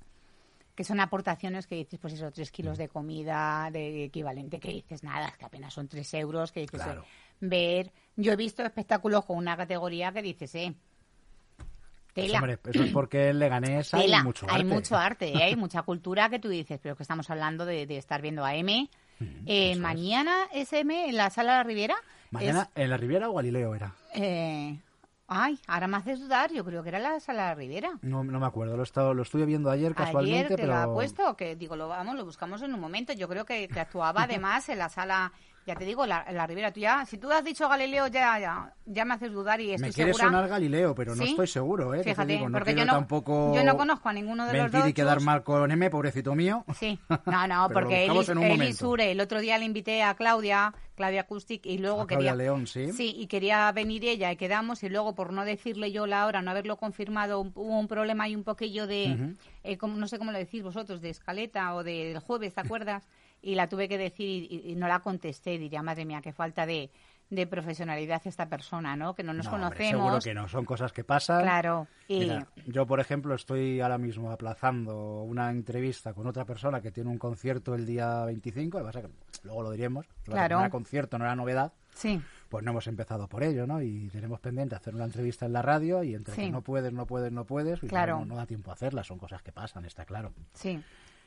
que 0.75 0.85
son 0.85 1.01
aportaciones 1.01 1.67
que 1.67 1.75
dices, 1.75 1.99
pues 1.99 2.15
eso, 2.15 2.31
tres 2.31 2.51
kilos 2.51 2.79
de 2.79 2.89
comida, 2.89 3.69
de 3.71 4.05
equivalente, 4.05 4.59
que 4.59 4.71
dices, 4.71 5.03
nada, 5.03 5.35
que 5.39 5.45
apenas 5.45 5.75
son 5.75 5.89
tres 5.89 6.15
euros, 6.15 6.53
que 6.53 6.61
dices, 6.61 6.81
claro 6.81 7.05
ver. 7.41 7.93
Yo 8.17 8.33
he 8.33 8.37
visto 8.37 8.63
espectáculos 8.63 9.25
con 9.25 9.37
una 9.37 9.57
categoría 9.57 10.13
que 10.13 10.23
dices, 10.23 10.55
eh. 10.55 10.75
Tela. 12.13 12.39
hombre, 12.39 12.59
eso 12.65 12.83
es 12.83 12.93
porque 12.93 13.29
en 13.29 13.39
Leganés 13.39 13.95
hay 13.95 14.11
mucho 14.23 14.47
arte. 14.47 14.57
Hay 14.57 14.65
mucho 14.65 14.97
arte, 14.97 15.29
¿eh? 15.29 15.43
hay 15.45 15.57
mucha 15.57 15.83
cultura 15.83 16.29
que 16.29 16.41
tú 16.41 16.49
dices, 16.49 16.81
pero 16.83 16.97
que 16.97 17.05
estamos 17.05 17.31
hablando 17.31 17.65
de, 17.65 17.83
estar 17.97 18.21
viendo 18.21 18.45
a 18.45 18.57
M. 18.57 18.91
eh, 19.47 19.77
mañana 19.77 20.49
es 20.53 20.73
M 20.73 21.09
en 21.09 21.17
la 21.17 21.31
sala 21.31 21.53
de 21.53 21.59
la 21.59 21.65
Riviera. 21.65 21.95
Mañana 22.33 22.69
en 22.75 22.91
la 22.91 22.97
Riviera 22.97 23.31
o 23.31 23.35
Galileo 23.35 23.75
era. 23.77 23.95
Eh, 24.15 24.77
Ay, 25.33 25.61
ahora 25.69 25.87
me 25.87 25.97
haces 25.97 26.19
dudar. 26.19 26.53
Yo 26.53 26.65
creo 26.65 26.83
que 26.83 26.89
era 26.89 26.99
la 26.99 27.21
sala 27.21 27.43
de 27.43 27.49
la 27.51 27.55
Riviera. 27.55 27.99
No, 28.03 28.25
no 28.25 28.41
me 28.41 28.47
acuerdo. 28.47 28.77
Lo, 28.77 28.83
estado, 28.83 29.15
lo 29.15 29.23
estuve 29.23 29.47
viendo 29.47 29.71
ayer 29.71 29.95
casualmente. 29.95 30.55
Ayer 30.55 30.57
te 30.57 30.67
lo 30.67 30.75
ha 30.75 30.93
puesto. 30.93 31.37
Que 31.37 31.55
digo, 31.55 31.77
lo 31.77 31.87
vamos, 31.87 32.17
lo 32.17 32.25
buscamos 32.25 32.63
en 32.63 32.75
un 32.75 32.81
momento. 32.81 33.13
Yo 33.13 33.29
creo 33.29 33.45
que, 33.45 33.69
que 33.69 33.79
actuaba 33.79 34.23
además 34.25 34.69
en 34.69 34.79
la 34.79 34.89
sala 34.89 35.33
ya 35.67 35.75
te 35.75 35.85
digo, 35.85 36.07
la, 36.07 36.25
la 36.33 36.47
Ribera, 36.47 36.73
tú 36.73 36.81
ya, 36.81 37.05
si 37.05 37.19
tú 37.19 37.31
has 37.31 37.45
dicho 37.45 37.69
Galileo, 37.69 38.07
ya, 38.07 38.39
ya, 38.39 38.75
ya 38.87 39.05
me 39.05 39.15
haces 39.15 39.31
dudar 39.31 39.61
y 39.61 39.73
estoy 39.73 39.89
Me 39.89 39.93
quiere 39.93 40.15
sonar 40.15 40.49
Galileo, 40.49 40.95
pero 40.95 41.15
no 41.15 41.23
estoy 41.23 41.47
seguro, 41.47 41.95
¿eh? 41.95 42.03
Fíjate, 42.03 42.41
no 42.41 42.59
porque 42.59 42.75
yo 42.75 42.85
no, 42.85 42.93
tampoco 42.93 43.55
yo 43.55 43.63
no 43.63 43.77
conozco 43.77 44.09
a 44.09 44.13
ninguno 44.13 44.47
de 44.47 44.57
los 44.57 44.73
dos. 44.73 44.89
y 44.89 44.93
quedar 44.93 45.21
mal 45.21 45.43
con 45.43 45.71
M, 45.71 45.91
pobrecito 45.91 46.35
mío. 46.35 46.65
Sí, 46.79 46.99
no, 47.27 47.47
no, 47.47 47.69
porque 47.73 48.09
Sure, 48.73 49.13
el 49.13 49.21
otro 49.21 49.41
día 49.41 49.59
le 49.59 49.65
invité 49.67 50.03
a 50.03 50.15
Claudia, 50.15 50.73
Claudia 50.95 51.23
Acustic, 51.23 51.67
y 51.67 51.79
luego 51.79 52.07
quería... 52.07 52.35
León, 52.35 52.67
sí. 52.67 52.93
Sí, 52.93 53.15
y 53.17 53.27
quería 53.27 53.71
venir 53.73 54.05
ella 54.05 54.33
y 54.33 54.37
quedamos, 54.37 54.83
y 54.83 54.89
luego 54.89 55.15
por 55.15 55.33
no 55.33 55.45
decirle 55.45 55.93
yo 55.93 56.07
la 56.07 56.27
hora, 56.27 56.41
no 56.43 56.51
haberlo 56.51 56.77
confirmado, 56.77 57.41
hubo 57.41 57.79
un 57.79 57.89
problema 57.89 58.29
y 58.29 58.35
un 58.35 58.45
poquillo 58.45 58.87
de, 58.87 59.35
eh, 59.63 59.77
como, 59.77 59.97
no 59.97 60.09
sé 60.09 60.19
cómo 60.19 60.33
lo 60.33 60.39
decís 60.39 60.63
vosotros, 60.63 61.01
de 61.01 61.11
escaleta 61.11 61.75
o 61.75 61.85
del 61.85 62.19
jueves, 62.21 62.55
¿te 62.55 62.61
acuerdas? 62.61 63.07
Y 63.43 63.55
la 63.55 63.69
tuve 63.69 63.89
que 63.89 63.99
decir 63.99 64.47
y, 64.51 64.75
no 64.77 64.89
la 64.89 65.01
contesté. 65.01 65.59
Diría, 65.59 65.83
madre 65.83 66.05
mía, 66.05 66.21
qué 66.23 66.33
falta 66.33 66.67
de, 66.67 66.91
de 67.31 67.47
profesionalidad 67.47 68.21
esta 68.25 68.49
persona, 68.49 68.97
¿no? 68.97 69.15
Que 69.15 69.23
no 69.23 69.33
nos 69.33 69.49
conocemos. 69.49 69.91
seguro 69.91 70.19
que 70.19 70.35
no, 70.35 70.49
son 70.49 70.65
cosas 70.65 70.93
que 70.93 71.05
pasan. 71.05 71.43
Claro. 71.43 71.87
Y... 72.09 72.29
yo, 72.67 72.87
por 72.87 73.01
ejemplo, 73.01 73.35
estoy 73.35 73.81
ahora 73.81 73.99
mismo 73.99 74.31
aplazando 74.31 75.23
una 75.23 75.51
entrevista 75.51 76.13
con 76.13 76.27
otra 76.27 76.45
persona 76.45 76.81
que 76.81 76.91
tiene 76.91 77.09
un 77.09 77.19
concierto 77.19 77.75
el 77.75 77.87
día 77.87 78.25
25, 78.25 78.79
que 78.93 79.09
luego 79.45 79.63
lo 79.63 79.71
diremos, 79.71 80.07
claro. 80.25 80.59
era 80.59 80.71
concierto, 80.71 81.19
no 81.19 81.25
era 81.25 81.37
novedad. 81.37 81.73
Sí. 81.95 82.21
Pues 82.49 82.65
no 82.65 82.73
hemos 82.73 82.87
empezado 82.89 83.29
por 83.29 83.45
ello, 83.45 83.67
¿no? 83.67 83.81
Y 83.81 84.09
tenemos 84.09 84.41
pendiente 84.41 84.75
hacer 84.75 84.95
una 84.95 85.05
entrevista 85.05 85.47
en 85.47 85.53
la 85.53 85.63
radio 85.63 86.03
y 86.03 86.15
entre 86.15 86.35
que 86.35 86.51
no 86.51 86.63
puedes, 86.63 86.93
no 86.93 87.07
puedes, 87.07 87.31
no 87.31 87.45
puedes, 87.45 87.79
claro. 87.81 88.25
no, 88.25 88.35
da 88.35 88.47
tiempo 88.47 88.71
a 88.71 88.75
hacerla, 88.75 89.05
son 89.05 89.19
cosas 89.19 89.43
que 89.43 89.53
pasan, 89.53 89.85
está 89.85 90.05
claro. 90.05 90.33
Sí. 90.55 90.83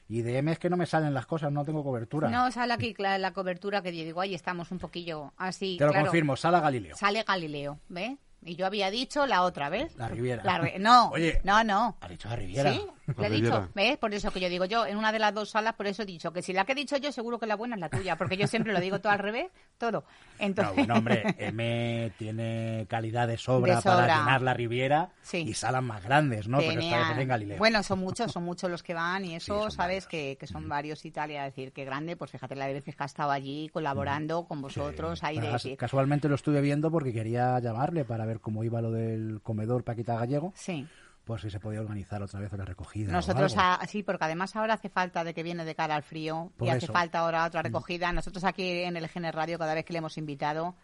Y 0.09 0.21
de 0.21 0.37
M 0.37 0.51
es 0.51 0.59
que 0.59 0.69
no 0.69 0.77
me 0.77 0.85
salen 0.85 1.13
las 1.13 1.25
cosas, 1.25 1.51
no 1.51 1.63
tengo 1.63 1.83
cobertura. 1.83 2.29
No, 2.29 2.51
sale 2.51 2.73
aquí 2.73 2.93
la, 2.97 3.17
la 3.17 3.31
cobertura 3.31 3.81
que 3.81 3.95
yo 3.95 4.03
digo, 4.03 4.21
ahí 4.21 4.35
estamos 4.35 4.71
un 4.71 4.79
poquillo 4.79 5.33
así. 5.37 5.77
Te 5.77 5.85
lo 5.85 5.93
confirmo, 5.93 6.35
sale 6.35 6.59
Galileo. 6.59 6.95
Sale 6.95 7.23
Galileo, 7.23 7.79
¿ves? 7.89 8.17
Y 8.45 8.55
yo 8.55 8.65
había 8.65 8.91
dicho 8.91 9.25
la 9.25 9.43
otra 9.43 9.69
vez. 9.69 9.95
La 9.95 10.09
Riviera. 10.09 10.43
No, 10.79 11.11
no, 11.43 11.63
no. 11.63 11.97
Ha 12.01 12.07
dicho 12.07 12.27
la 12.29 12.35
Riviera. 12.35 12.73
Sí, 12.73 12.81
le 13.17 13.27
he 13.27 13.29
dicho. 13.29 13.69
¿Ves? 13.75 13.97
Por 13.97 14.13
eso 14.13 14.31
que 14.31 14.39
yo 14.39 14.49
digo 14.49 14.65
yo, 14.65 14.85
en 14.85 14.97
una 14.97 15.11
de 15.11 15.19
las 15.19 15.33
dos 15.33 15.51
salas, 15.51 15.73
por 15.73 15.87
eso 15.87 16.03
he 16.03 16.05
dicho 16.05 16.31
que 16.31 16.41
si 16.41 16.53
la 16.53 16.65
que 16.65 16.71
he 16.71 16.75
dicho 16.75 16.97
yo, 16.97 17.11
seguro 17.11 17.39
que 17.39 17.45
la 17.45 17.55
buena 17.55 17.75
es 17.75 17.81
la 17.81 17.89
tuya. 17.89 18.17
Porque 18.17 18.37
yo 18.37 18.47
siempre 18.47 18.73
lo 18.73 18.79
digo 18.79 18.99
todo 18.99 19.11
al 19.11 19.19
revés, 19.19 19.51
todo. 19.77 20.05
Entonces... 20.39 20.75
No, 20.75 20.75
bueno, 20.75 20.95
hombre, 20.95 21.23
M 21.37 22.11
tiene 22.17 22.85
calidad 22.89 23.27
de 23.27 23.37
sobra, 23.37 23.81
para 23.81 24.19
llenar 24.19 24.41
la 24.41 24.53
Riviera 24.53 25.09
y 25.31 25.53
salas 25.53 25.83
más 25.83 26.03
grandes, 26.03 26.47
¿no? 26.47 26.59
Pero 26.59 26.79
esta 26.79 27.09
vez 27.09 27.17
en 27.17 27.27
Galileo. 27.27 27.57
Bueno, 27.57 27.83
son 27.83 27.99
muchos, 27.99 28.31
son 28.31 28.43
muchos 28.43 28.69
los 28.69 28.83
que 28.83 28.93
van 28.93 29.25
y 29.25 29.35
eso, 29.35 29.69
sabes, 29.69 30.07
que, 30.07 30.37
que, 30.39 30.47
son 30.47 30.67
varios 30.69 31.05
Italia. 31.05 31.43
decir, 31.43 31.71
que 31.71 31.85
grande, 31.85 32.15
pues 32.15 32.31
fíjate 32.31 32.55
la 32.55 32.67
de 32.67 32.73
veces 32.73 32.95
que 32.95 33.03
ha 33.03 33.05
estado 33.05 33.31
allí 33.31 33.69
colaborando 33.69 34.45
con 34.45 34.61
vosotros. 34.61 35.23
Ahí 35.23 35.39
de, 35.39 35.77
Casualmente 35.77 36.29
lo 36.29 36.35
estuve 36.35 36.61
viendo 36.61 36.91
porque 36.91 37.13
quería 37.13 37.59
llamarle 37.59 38.05
para 38.05 38.25
ver 38.25 38.39
cómo 38.39 38.63
iba 38.63 38.81
lo 38.81 38.91
de 38.91 39.13
el 39.13 39.41
comedor 39.41 39.83
Paquita 39.83 40.15
Gallego. 40.15 40.53
Sí. 40.55 40.87
Pues 41.25 41.41
si 41.41 41.49
se 41.49 41.59
podía 41.59 41.79
organizar 41.79 42.21
otra 42.21 42.41
vez 42.41 42.51
la 42.51 42.65
recogida. 42.65 43.11
Nosotros, 43.11 43.55
sí, 43.87 44.03
porque 44.03 44.25
además 44.25 44.53
ahora 44.57 44.73
hace 44.73 44.89
falta 44.89 45.23
de 45.23 45.33
que 45.33 45.41
viene 45.41 45.63
de 45.63 45.73
cara 45.73 45.95
al 45.95 46.03
frío 46.03 46.51
y 46.59 46.67
hace 46.67 46.87
falta 46.87 47.19
ahora 47.19 47.45
otra 47.45 47.61
mm. 47.61 47.63
recogida. 47.63 48.11
Nosotros 48.11 48.43
aquí 48.43 48.83
en 48.83 48.97
el 48.97 49.07
GN 49.07 49.31
Radio, 49.31 49.57
cada 49.57 49.73
vez 49.73 49.85
que 49.85 49.93
le 49.93 49.99
hemos 49.99 50.17
invitado, 50.17 50.75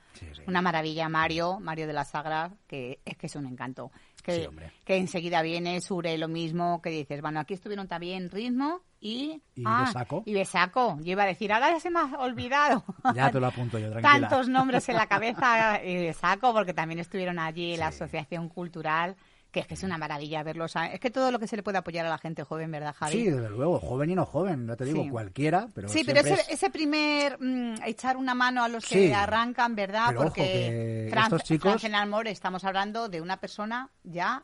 una 0.48 0.62
maravilla, 0.62 1.10
Mario, 1.10 1.60
Mario 1.60 1.88
de 1.88 1.94
la 1.94 2.06
Sagra, 2.06 2.52
que 2.68 3.00
es 3.04 3.18
que 3.18 3.28
es 3.28 3.36
un 3.36 3.48
encanto. 3.48 3.92
Que, 4.24 4.50
que 4.86 4.98
enseguida 4.98 5.42
viene, 5.42 5.82
Sure 5.82 6.18
lo 6.18 6.28
mismo, 6.28 6.82
que 6.82 6.90
dices, 6.90 7.22
bueno, 7.22 7.40
aquí 7.42 7.56
estuvieron 7.56 7.88
también 7.88 8.30
ritmo 8.30 8.82
y... 9.02 9.42
Y 9.56 9.64
ah, 9.66 9.86
besaco. 9.88 10.24
Y 10.26 10.34
besaco. 10.34 10.98
Yo 11.02 11.12
iba 11.12 11.24
a 11.24 11.28
decir, 11.28 11.52
ahora 11.52 11.72
ya 11.72 11.80
se 11.80 11.90
me 11.90 12.00
ha 12.00 12.06
olvidado. 12.20 12.84
ya 13.16 13.30
te 13.32 13.40
lo 13.40 13.48
apunto 13.48 13.78
yo, 13.78 13.90
tranquila. 13.90 14.30
Tantos 14.30 14.48
nombres 14.48 14.88
en 14.88 14.96
la 14.96 15.08
cabeza 15.08 15.84
y 15.84 15.96
besaco, 16.06 16.54
porque 16.54 16.74
también 16.74 17.00
estuvieron 17.00 17.40
allí 17.40 17.76
la 17.76 17.88
Asociación 17.88 18.50
Cultural 18.50 19.16
que 19.52 19.62
es 19.62 19.68
que 19.68 19.74
es 19.74 19.84
una 19.84 19.98
maravilla 19.98 20.44
verlos. 20.44 20.76
Es 20.92 21.00
que 21.00 21.10
todo 21.10 21.32
lo 21.32 21.40
que 21.40 21.48
se 21.48 21.56
le 21.56 21.64
puede 21.64 21.80
apoyar 21.80 22.06
a 22.06 22.10
la 22.10 22.18
gente 22.18 22.44
joven, 22.44 22.70
¿verdad, 22.72 22.96
Javi? 22.96 23.14
Sí, 23.14 23.30
desde 23.30 23.50
luego, 23.50 23.80
joven 23.80 24.12
y 24.12 24.16
no 24.16 24.26
joven, 24.26 24.66
no 24.66 24.78
te 24.78 24.86
digo 24.86 25.08
cualquiera, 25.10 25.70
pero 25.74 25.90
Sí, 25.90 26.04
pero 26.06 26.20
ese, 26.20 26.40
ese 26.50 26.70
primer 26.70 27.38
mm, 27.40 27.82
echar 27.86 28.18
una 28.18 28.36
mano 28.36 28.64
a 28.64 28.68
los 28.68 28.86
que 28.86 29.14
arrancan, 29.14 29.76
¿verdad? 29.76 30.14
Porque 30.16 31.08
estos 31.08 31.44
chicos... 31.44 31.84
en 31.84 31.96
Amor 31.96 32.28
estamos 32.28 32.64
hablando 32.64 33.10
de 33.10 33.22
una 33.22 33.38
persona 33.38 33.90
ya 34.04 34.44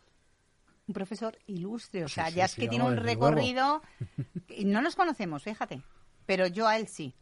un 0.88 0.94
profesor 0.94 1.38
ilustre, 1.48 2.04
o 2.04 2.08
sea, 2.08 2.30
ya 2.30 2.46
es 2.46 2.56
que 2.56 2.68
tiene 2.68 2.86
un 2.86 2.98
recorrido 2.98 3.82
y 4.50 4.66
no 4.66 4.82
nos 4.82 4.96
conocemos, 4.96 5.44
fíjate, 5.44 5.82
pero 6.26 6.48
yo 6.48 6.68
a 6.68 6.78
él 6.78 6.88
sí. 6.88 7.16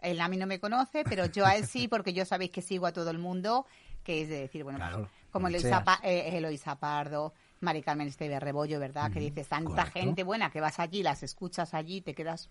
Él 0.00 0.20
a 0.20 0.28
mí 0.28 0.36
no 0.36 0.46
me 0.46 0.58
conoce, 0.58 1.04
pero 1.04 1.26
yo 1.26 1.46
a 1.46 1.54
él 1.54 1.66
sí, 1.66 1.86
porque 1.88 2.12
yo 2.12 2.24
sabéis 2.24 2.50
que 2.50 2.60
sigo 2.60 2.86
a 2.86 2.92
todo 2.92 3.10
el 3.10 3.18
mundo, 3.18 3.66
que 4.02 4.22
es 4.22 4.28
de 4.28 4.40
decir, 4.40 4.64
bueno, 4.64 4.80
pues, 4.80 5.08
como 5.32 5.48
Eloisa, 5.48 5.82
eh, 6.02 6.30
Eloisa, 6.34 6.76
Pardo, 6.76 7.32
Mari 7.60 7.82
Carmen 7.82 8.06
Esteve 8.06 8.38
Rebollo, 8.38 8.78
¿verdad? 8.78 9.10
que 9.10 9.18
dices, 9.18 9.48
tanta 9.48 9.86
gente 9.86 10.22
buena 10.22 10.50
que 10.50 10.60
vas 10.60 10.78
allí, 10.78 11.02
las 11.02 11.22
escuchas 11.22 11.74
allí, 11.74 12.00
te 12.00 12.14
quedas... 12.14 12.50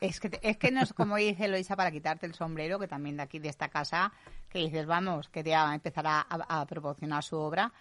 Es 0.00 0.18
que, 0.18 0.40
es 0.42 0.56
que 0.56 0.72
no 0.72 0.82
es 0.82 0.92
como 0.92 1.14
dice 1.14 1.44
Eloisa 1.44 1.76
para 1.76 1.92
quitarte 1.92 2.26
el 2.26 2.34
sombrero, 2.34 2.80
que 2.80 2.88
también 2.88 3.16
de 3.16 3.22
aquí, 3.22 3.38
de 3.38 3.48
esta 3.48 3.68
casa, 3.68 4.12
que 4.48 4.58
dices, 4.58 4.84
vamos, 4.84 5.28
que 5.28 5.44
te 5.44 5.50
va 5.50 5.70
a 5.70 5.74
empezar 5.76 6.04
a 6.08 6.66
proporcionar 6.66 7.22
su 7.22 7.36
obra 7.36 7.72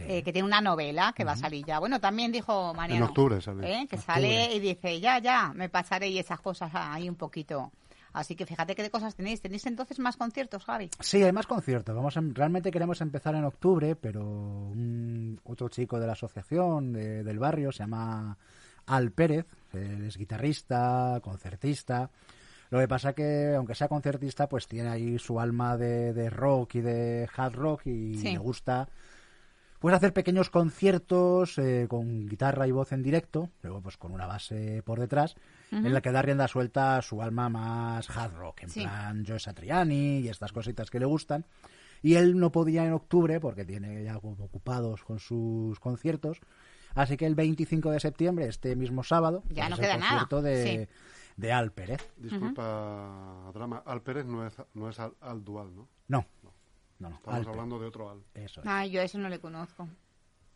eh, 0.00 0.22
que 0.22 0.32
tiene 0.32 0.46
una 0.46 0.60
novela 0.60 1.12
que 1.16 1.24
va 1.24 1.32
a 1.32 1.36
salir 1.36 1.64
ya. 1.64 1.78
Bueno, 1.80 2.00
también 2.00 2.30
dijo 2.30 2.72
Mariano. 2.74 3.04
En 3.04 3.08
octubre 3.08 3.40
sale. 3.40 3.72
¿eh? 3.72 3.86
Que 3.88 3.96
sale 3.98 4.54
y 4.54 4.60
dice, 4.60 5.00
ya, 5.00 5.18
ya, 5.18 5.52
me 5.54 5.68
pasaré 5.68 6.08
y 6.08 6.18
esas 6.18 6.40
cosas 6.40 6.70
ahí 6.72 7.08
un 7.08 7.16
poquito 7.16 7.72
Así 8.12 8.34
que 8.34 8.46
fíjate 8.46 8.74
qué 8.74 8.82
de 8.82 8.90
cosas 8.90 9.14
tenéis. 9.14 9.40
¿Tenéis 9.40 9.66
entonces 9.66 9.98
más 9.98 10.16
conciertos, 10.16 10.64
Javi? 10.64 10.90
Sí, 11.00 11.22
hay 11.22 11.32
más 11.32 11.46
conciertos. 11.46 11.94
Vamos 11.94 12.14
realmente 12.14 12.70
queremos 12.70 13.00
empezar 13.00 13.34
en 13.34 13.44
octubre, 13.44 13.96
pero 13.96 14.72
otro 15.44 15.68
chico 15.68 15.98
de 15.98 16.06
la 16.06 16.12
asociación 16.12 16.92
del 16.92 17.38
barrio 17.38 17.72
se 17.72 17.80
llama 17.80 18.36
Al 18.86 19.12
Pérez, 19.12 19.46
es 19.72 20.16
guitarrista, 20.16 21.20
concertista. 21.22 22.10
Lo 22.70 22.78
que 22.80 22.88
pasa 22.88 23.14
que, 23.14 23.54
aunque 23.56 23.74
sea 23.74 23.88
concertista, 23.88 24.48
pues 24.48 24.66
tiene 24.66 24.90
ahí 24.90 25.18
su 25.18 25.40
alma 25.40 25.76
de, 25.76 26.28
rock 26.28 26.76
y 26.76 26.80
de 26.82 27.28
hard 27.34 27.54
rock 27.54 27.86
y 27.86 28.18
le 28.18 28.38
gusta 28.38 28.88
pues 29.78 29.94
hacer 29.94 30.12
pequeños 30.12 30.50
conciertos 30.50 31.56
eh, 31.58 31.86
con 31.88 32.26
guitarra 32.26 32.66
y 32.66 32.72
voz 32.72 32.92
en 32.92 33.02
directo, 33.02 33.50
luego 33.62 33.80
pues 33.80 33.96
con 33.96 34.12
una 34.12 34.26
base 34.26 34.82
por 34.84 34.98
detrás, 34.98 35.36
en 35.70 35.92
la 35.92 36.00
que 36.00 36.12
da 36.12 36.22
rienda 36.22 36.48
suelta 36.48 36.96
a 36.96 37.02
su 37.02 37.22
alma 37.22 37.48
más 37.48 38.08
hard 38.10 38.34
rock, 38.34 38.62
en 38.62 38.70
plan 38.70 39.24
Joe 39.26 39.38
Satriani 39.38 40.20
y 40.20 40.28
estas 40.28 40.52
cositas 40.52 40.90
que 40.90 40.98
le 40.98 41.06
gustan. 41.06 41.44
Y 42.02 42.14
él 42.14 42.38
no 42.38 42.52
podía 42.52 42.84
en 42.84 42.92
octubre 42.92 43.40
porque 43.40 43.64
tiene 43.64 44.04
ya 44.04 44.16
ocupados 44.16 45.02
con 45.02 45.18
sus 45.18 45.78
conciertos. 45.80 46.40
Así 46.94 47.16
que 47.16 47.26
el 47.26 47.34
25 47.34 47.90
de 47.90 48.00
septiembre, 48.00 48.46
este 48.46 48.76
mismo 48.76 49.02
sábado, 49.02 49.42
ya 49.50 49.66
pues 49.66 49.70
no 49.70 49.76
queda 49.76 49.94
el 49.94 50.00
concierto 50.00 50.42
de, 50.42 50.88
de 51.36 51.52
Al 51.52 51.72
Pérez. 51.72 52.12
Disculpa, 52.16 53.50
Drama, 53.52 53.82
Al 53.84 54.02
Pérez 54.02 54.26
no 54.26 54.46
es, 54.46 54.56
no 54.74 54.88
es 54.88 54.98
al, 54.98 55.44
Dual, 55.44 55.74
¿no? 55.74 55.88
No. 56.08 56.26
No, 56.98 57.10
no. 57.10 57.16
Estamos 57.16 57.46
hablando 57.46 57.78
de 57.78 57.86
otro 57.86 58.10
Al. 58.10 58.24
Eso 58.34 58.60
es. 58.60 58.66
Ah, 58.66 58.86
yo 58.86 59.00
eso 59.00 59.18
no 59.18 59.28
le 59.28 59.38
conozco. 59.38 59.88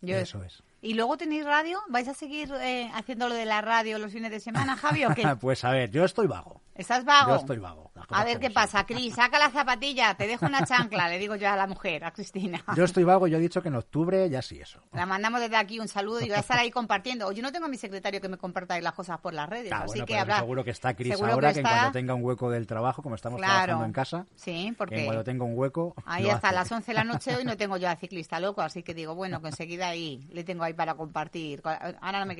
Yo 0.00 0.16
eso 0.16 0.42
es. 0.42 0.62
¿Y 0.84 0.94
luego 0.94 1.16
tenéis 1.16 1.44
radio? 1.44 1.78
¿Vais 1.88 2.08
a 2.08 2.14
seguir 2.14 2.52
eh, 2.60 2.90
haciendo 2.92 3.28
lo 3.28 3.36
de 3.36 3.44
la 3.44 3.60
radio 3.60 4.00
los 4.00 4.10
fines 4.10 4.32
de 4.32 4.40
semana, 4.40 4.76
Javi, 4.76 5.04
o 5.04 5.14
qué? 5.14 5.22
pues 5.40 5.62
a 5.64 5.70
ver, 5.70 5.92
yo 5.92 6.04
estoy 6.04 6.26
vago. 6.26 6.60
¿Estás 6.74 7.04
vago? 7.04 7.30
Yo 7.30 7.36
estoy 7.36 7.58
vago. 7.58 7.92
A 8.08 8.24
ver 8.24 8.38
qué 8.40 8.50
pasa, 8.50 8.84
Cris. 8.84 9.14
Saca 9.14 9.38
la 9.38 9.50
zapatilla, 9.50 10.14
te 10.14 10.26
dejo 10.26 10.46
una 10.46 10.64
chancla, 10.64 11.08
le 11.08 11.18
digo 11.18 11.36
yo 11.36 11.48
a 11.48 11.56
la 11.56 11.66
mujer, 11.66 12.04
a 12.04 12.12
Cristina. 12.12 12.62
Yo 12.76 12.84
estoy 12.84 13.04
vago, 13.04 13.26
yo 13.26 13.38
he 13.38 13.40
dicho 13.40 13.62
que 13.62 13.68
en 13.68 13.76
octubre 13.76 14.28
ya 14.28 14.42
sí 14.42 14.58
eso. 14.58 14.80
La 14.92 15.06
mandamos 15.06 15.40
desde 15.40 15.56
aquí 15.56 15.78
un 15.78 15.88
saludo 15.88 16.20
y 16.20 16.26
voy 16.26 16.36
a 16.36 16.40
estar 16.40 16.58
ahí 16.58 16.70
compartiendo. 16.70 17.30
Yo 17.32 17.42
no 17.42 17.52
tengo 17.52 17.66
a 17.66 17.68
mi 17.68 17.76
secretario 17.76 18.20
que 18.20 18.28
me 18.28 18.38
comparta 18.38 18.80
las 18.80 18.92
cosas 18.94 19.18
por 19.20 19.34
las 19.34 19.48
redes, 19.48 19.72
ah, 19.72 19.84
así 19.84 20.02
que 20.02 20.18
habrá... 20.18 20.38
Seguro 20.38 20.64
que 20.64 20.70
está 20.70 20.94
Cris 20.94 21.20
ahora, 21.20 21.52
que, 21.52 21.60
en 21.60 21.66
cuanto 21.66 21.92
tenga 21.92 22.14
un 22.14 22.24
hueco 22.24 22.50
del 22.50 22.66
trabajo, 22.66 23.02
como 23.02 23.14
estamos 23.14 23.40
trabajando 23.40 23.84
en 23.84 23.92
casa, 23.92 24.26
sí, 24.34 24.74
porque 24.76 25.00
en 25.00 25.04
cuanto 25.06 25.24
tenga 25.24 25.44
un 25.44 25.56
hueco... 25.56 25.94
Ahí 26.04 26.28
hasta 26.28 26.52
las 26.52 26.70
11 26.70 26.86
de 26.86 26.94
la 26.94 27.04
noche 27.04 27.36
hoy 27.36 27.44
no 27.44 27.56
tengo 27.56 27.76
yo 27.76 27.88
a 27.88 27.96
ciclista 27.96 28.40
loco, 28.40 28.62
así 28.62 28.82
que 28.82 28.94
digo, 28.94 29.14
bueno, 29.14 29.40
que 29.40 29.48
enseguida 29.48 29.88
ahí 29.88 30.26
le 30.30 30.44
tengo 30.44 30.64
ahí 30.64 30.71
para 30.74 30.94
compartir. 30.94 31.60
Ahora 31.64 32.20
no 32.20 32.26
me, 32.26 32.36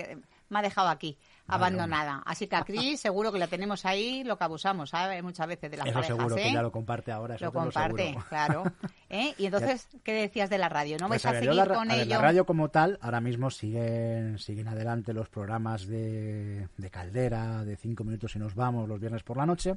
me 0.53 0.59
ha 0.59 0.63
dejado 0.63 0.89
aquí 0.89 1.19
abandonada. 1.47 2.23
Así 2.25 2.47
que 2.47 2.57
a 2.57 2.63
Cris 2.63 3.01
seguro 3.01 3.33
que 3.33 3.39
la 3.39 3.49
tenemos 3.49 3.85
ahí, 3.85 4.23
lo 4.25 4.37
que 4.37 4.45
abusamos, 4.45 4.91
¿sabes? 4.91 5.23
Muchas 5.23 5.47
veces 5.49 5.71
de 5.71 5.77
las 5.79 5.87
eso 5.87 6.03
seguro 6.03 6.37
que 6.37 6.49
¿eh? 6.49 6.53
ya 6.53 6.63
lo 6.63 6.71
comparte 6.71 7.11
ahora. 7.11 7.37
lo 7.41 7.53
comparte, 7.53 8.17
claro. 8.29 8.65
¿Eh? 9.11 9.35
Y 9.39 9.47
entonces, 9.47 9.89
¿qué 10.05 10.13
decías 10.13 10.49
de 10.51 10.59
la 10.59 10.69
radio? 10.69 10.97
¿No 11.01 11.09
pues 11.09 11.25
vais 11.25 11.37
a, 11.37 11.41
seguir 11.41 11.69
con 11.69 11.91
ello? 11.91 12.05
La 12.07 12.21
radio 12.21 12.47
como 12.47 12.69
tal, 12.69 12.99
ahora 13.03 13.21
mismo 13.21 13.51
siguen, 13.51 14.39
siguen 14.39 14.69
adelante 14.69 15.13
los 15.13 15.29
programas 15.29 15.87
de, 15.87 16.69
de 16.77 16.91
Caldera, 16.91 17.65
de 17.65 17.77
cinco 17.77 18.05
minutos 18.05 18.37
y 18.37 18.39
nos 18.39 18.55
vamos 18.55 18.89
los 18.89 19.01
viernes 19.01 19.23
por 19.23 19.37
la 19.37 19.47
noche. 19.47 19.77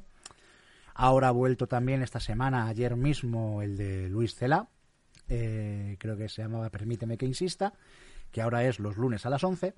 Ahora 0.94 1.28
ha 1.28 1.32
vuelto 1.32 1.68
también 1.68 2.02
esta 2.02 2.22
semana, 2.22 2.68
ayer 2.68 2.96
mismo, 2.96 3.62
el 3.62 3.76
de 3.76 4.08
Luis 4.08 4.34
Cela, 4.34 4.70
eh, 5.28 5.98
creo 6.00 6.16
que 6.16 6.30
se 6.30 6.42
llamaba 6.42 6.70
Permíteme 6.70 7.18
que 7.18 7.26
insista, 7.26 7.74
que 8.36 8.42
ahora 8.42 8.66
es 8.66 8.80
los 8.80 8.98
lunes 8.98 9.26
a 9.26 9.30
las 9.30 9.46
11. 9.46 9.74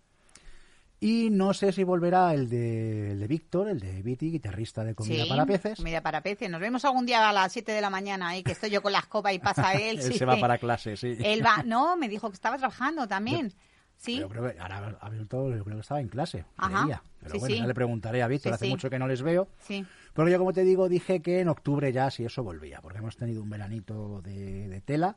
Y 1.00 1.30
no 1.30 1.54
sé 1.54 1.72
si 1.72 1.84
volverá 1.84 2.34
el 2.34 2.50
de, 2.50 3.12
el 3.12 3.20
de 3.20 3.28
Víctor, 3.28 3.70
el 3.70 3.80
de 3.80 4.02
Viti, 4.02 4.32
guitarrista 4.32 4.84
de 4.84 4.96
Comida 4.96 5.28
para 5.28 5.46
Peces. 5.46 5.78
Comida 5.78 6.02
para 6.02 6.22
Peces. 6.22 6.50
Nos 6.50 6.60
vemos 6.60 6.84
algún 6.84 7.06
día 7.06 7.30
a 7.30 7.32
las 7.32 7.54
7 7.54 7.72
de 7.72 7.82
la 7.82 7.92
mañana 7.92 8.30
ahí, 8.30 8.42
que 8.42 8.54
estoy 8.54 8.72
yo 8.72 8.82
con 8.82 8.94
la 8.94 8.98
escoba 8.98 9.32
y 9.32 9.38
pasa 9.38 9.74
él. 9.76 10.00
él 10.00 10.12
se 10.12 10.26
va 10.26 10.38
para 10.38 10.58
clase, 10.58 10.98
sí. 10.98 11.16
Él 11.24 11.46
va, 11.46 11.62
no, 11.62 11.98
me 11.98 12.10
dijo 12.10 12.30
que 12.32 12.34
estaba 12.34 12.58
trabajando 12.58 13.08
también. 13.08 13.54
sí. 13.96 14.18
Yo 14.18 14.28
creo 14.28 14.52
que 14.52 14.60
ahora 14.60 14.98
ha 15.00 15.12
yo 15.14 15.28
creo 15.28 15.64
que 15.64 15.82
estaba 15.82 16.02
en 16.02 16.08
clase. 16.08 16.44
Ajá. 16.58 17.04
Pero 17.22 17.40
bueno, 17.40 17.56
ya 17.56 17.68
le 17.68 17.76
preguntaré 17.76 18.24
a 18.24 18.28
Víctor, 18.28 18.54
hace 18.56 18.68
mucho 18.68 18.90
que 18.90 18.98
no 18.98 19.08
les 19.08 19.22
veo. 19.22 19.50
Sí. 19.60 19.86
Pero 20.18 20.30
yo, 20.30 20.40
como 20.40 20.52
te 20.52 20.64
digo, 20.64 20.90
dije 20.90 21.22
que 21.22 21.42
en 21.42 21.48
octubre 21.48 21.94
ya 21.94 22.10
si 22.10 22.26
eso 22.26 22.42
volvía, 22.42 22.82
porque 22.82 22.98
hemos 22.98 23.16
tenido 23.16 23.44
un 23.44 23.52
veranito 23.52 24.20
de, 24.24 24.82
tela, 24.84 25.16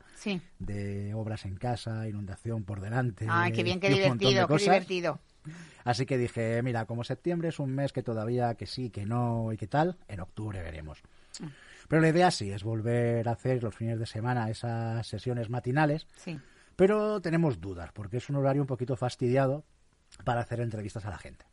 de 0.59 1.15
obras 1.15 1.45
en 1.45 1.55
casa, 1.55 2.07
inundación 2.07 2.65
por 2.65 2.81
delante. 2.81 3.25
Ay, 3.27 3.51
qué 3.51 3.63
bien, 3.63 3.79
qué 3.79 3.89
divertido, 3.89 4.47
qué 4.47 4.57
divertido. 4.57 5.19
Así 5.85 6.05
que 6.05 6.19
dije, 6.19 6.61
mira, 6.61 6.85
como 6.85 7.03
septiembre 7.03 7.49
es 7.49 7.57
un 7.57 7.73
mes 7.73 7.93
que 7.93 8.03
todavía 8.03 8.53
que 8.53 8.67
sí, 8.67 8.91
que 8.91 9.07
no 9.07 9.51
y 9.51 9.57
que 9.57 9.65
tal, 9.65 9.97
en 10.07 10.19
octubre 10.19 10.61
veremos. 10.61 11.01
Mm. 11.39 11.47
Pero 11.87 12.01
la 12.03 12.09
idea 12.09 12.29
sí 12.29 12.51
es 12.51 12.63
volver 12.63 13.27
a 13.27 13.31
hacer 13.31 13.63
los 13.63 13.73
fines 13.73 13.97
de 13.97 14.05
semana 14.05 14.51
esas 14.51 15.07
sesiones 15.07 15.49
matinales. 15.49 16.05
Sí. 16.15 16.39
Pero 16.75 17.21
tenemos 17.21 17.59
dudas, 17.59 17.89
porque 17.91 18.17
es 18.17 18.29
un 18.29 18.35
horario 18.35 18.61
un 18.61 18.67
poquito 18.67 18.95
fastidiado 18.95 19.65
para 20.23 20.41
hacer 20.41 20.59
entrevistas 20.59 21.05
a 21.05 21.09
la 21.09 21.17
gente 21.17 21.50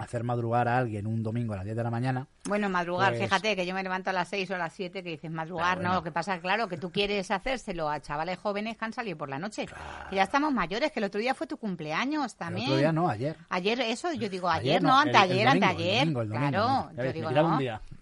hacer 0.00 0.24
madrugar 0.24 0.68
a 0.68 0.78
alguien 0.78 1.06
un 1.06 1.22
domingo 1.22 1.52
a 1.52 1.56
las 1.56 1.64
10 1.64 1.76
de 1.76 1.82
la 1.82 1.90
mañana. 1.90 2.26
Bueno, 2.44 2.68
madrugar, 2.68 3.12
pues 3.12 3.24
fíjate 3.24 3.54
que 3.56 3.66
yo 3.66 3.74
me 3.74 3.82
levanto 3.82 4.10
a 4.10 4.12
las 4.12 4.28
6 4.28 4.50
o 4.50 4.54
a 4.54 4.58
las 4.58 4.72
7 4.72 5.02
que 5.02 5.10
dices 5.10 5.30
madrugar, 5.30 5.80
no, 5.80 5.94
lo 5.94 6.02
que 6.02 6.10
pasa 6.10 6.38
claro 6.40 6.68
que 6.68 6.76
tú 6.76 6.90
quieres 6.90 7.30
hacérselo 7.30 7.88
a 7.88 8.00
chavales 8.00 8.38
jóvenes 8.38 8.76
que 8.76 8.84
han 8.84 8.92
salido 8.92 9.18
por 9.18 9.28
la 9.28 9.38
noche. 9.38 9.66
Que 10.08 10.16
ya 10.16 10.22
estamos 10.22 10.52
mayores, 10.52 10.92
que 10.92 11.00
el 11.00 11.04
otro 11.04 11.20
día 11.20 11.34
fue 11.34 11.46
tu 11.46 11.56
cumpleaños 11.56 12.36
también. 12.36 12.66
El 12.66 12.72
otro 12.72 12.78
día 12.80 12.92
no, 12.92 13.08
ayer. 13.08 13.36
Ayer, 13.48 13.80
eso, 13.80 14.12
yo 14.12 14.28
digo 14.28 14.48
ayer, 14.48 14.82
no, 14.82 14.98
anteayer, 14.98 15.48
anteayer. 15.48 16.12
Claro, 16.12 16.90
yo 16.96 17.12
digo 17.12 17.30
no. 17.30 17.58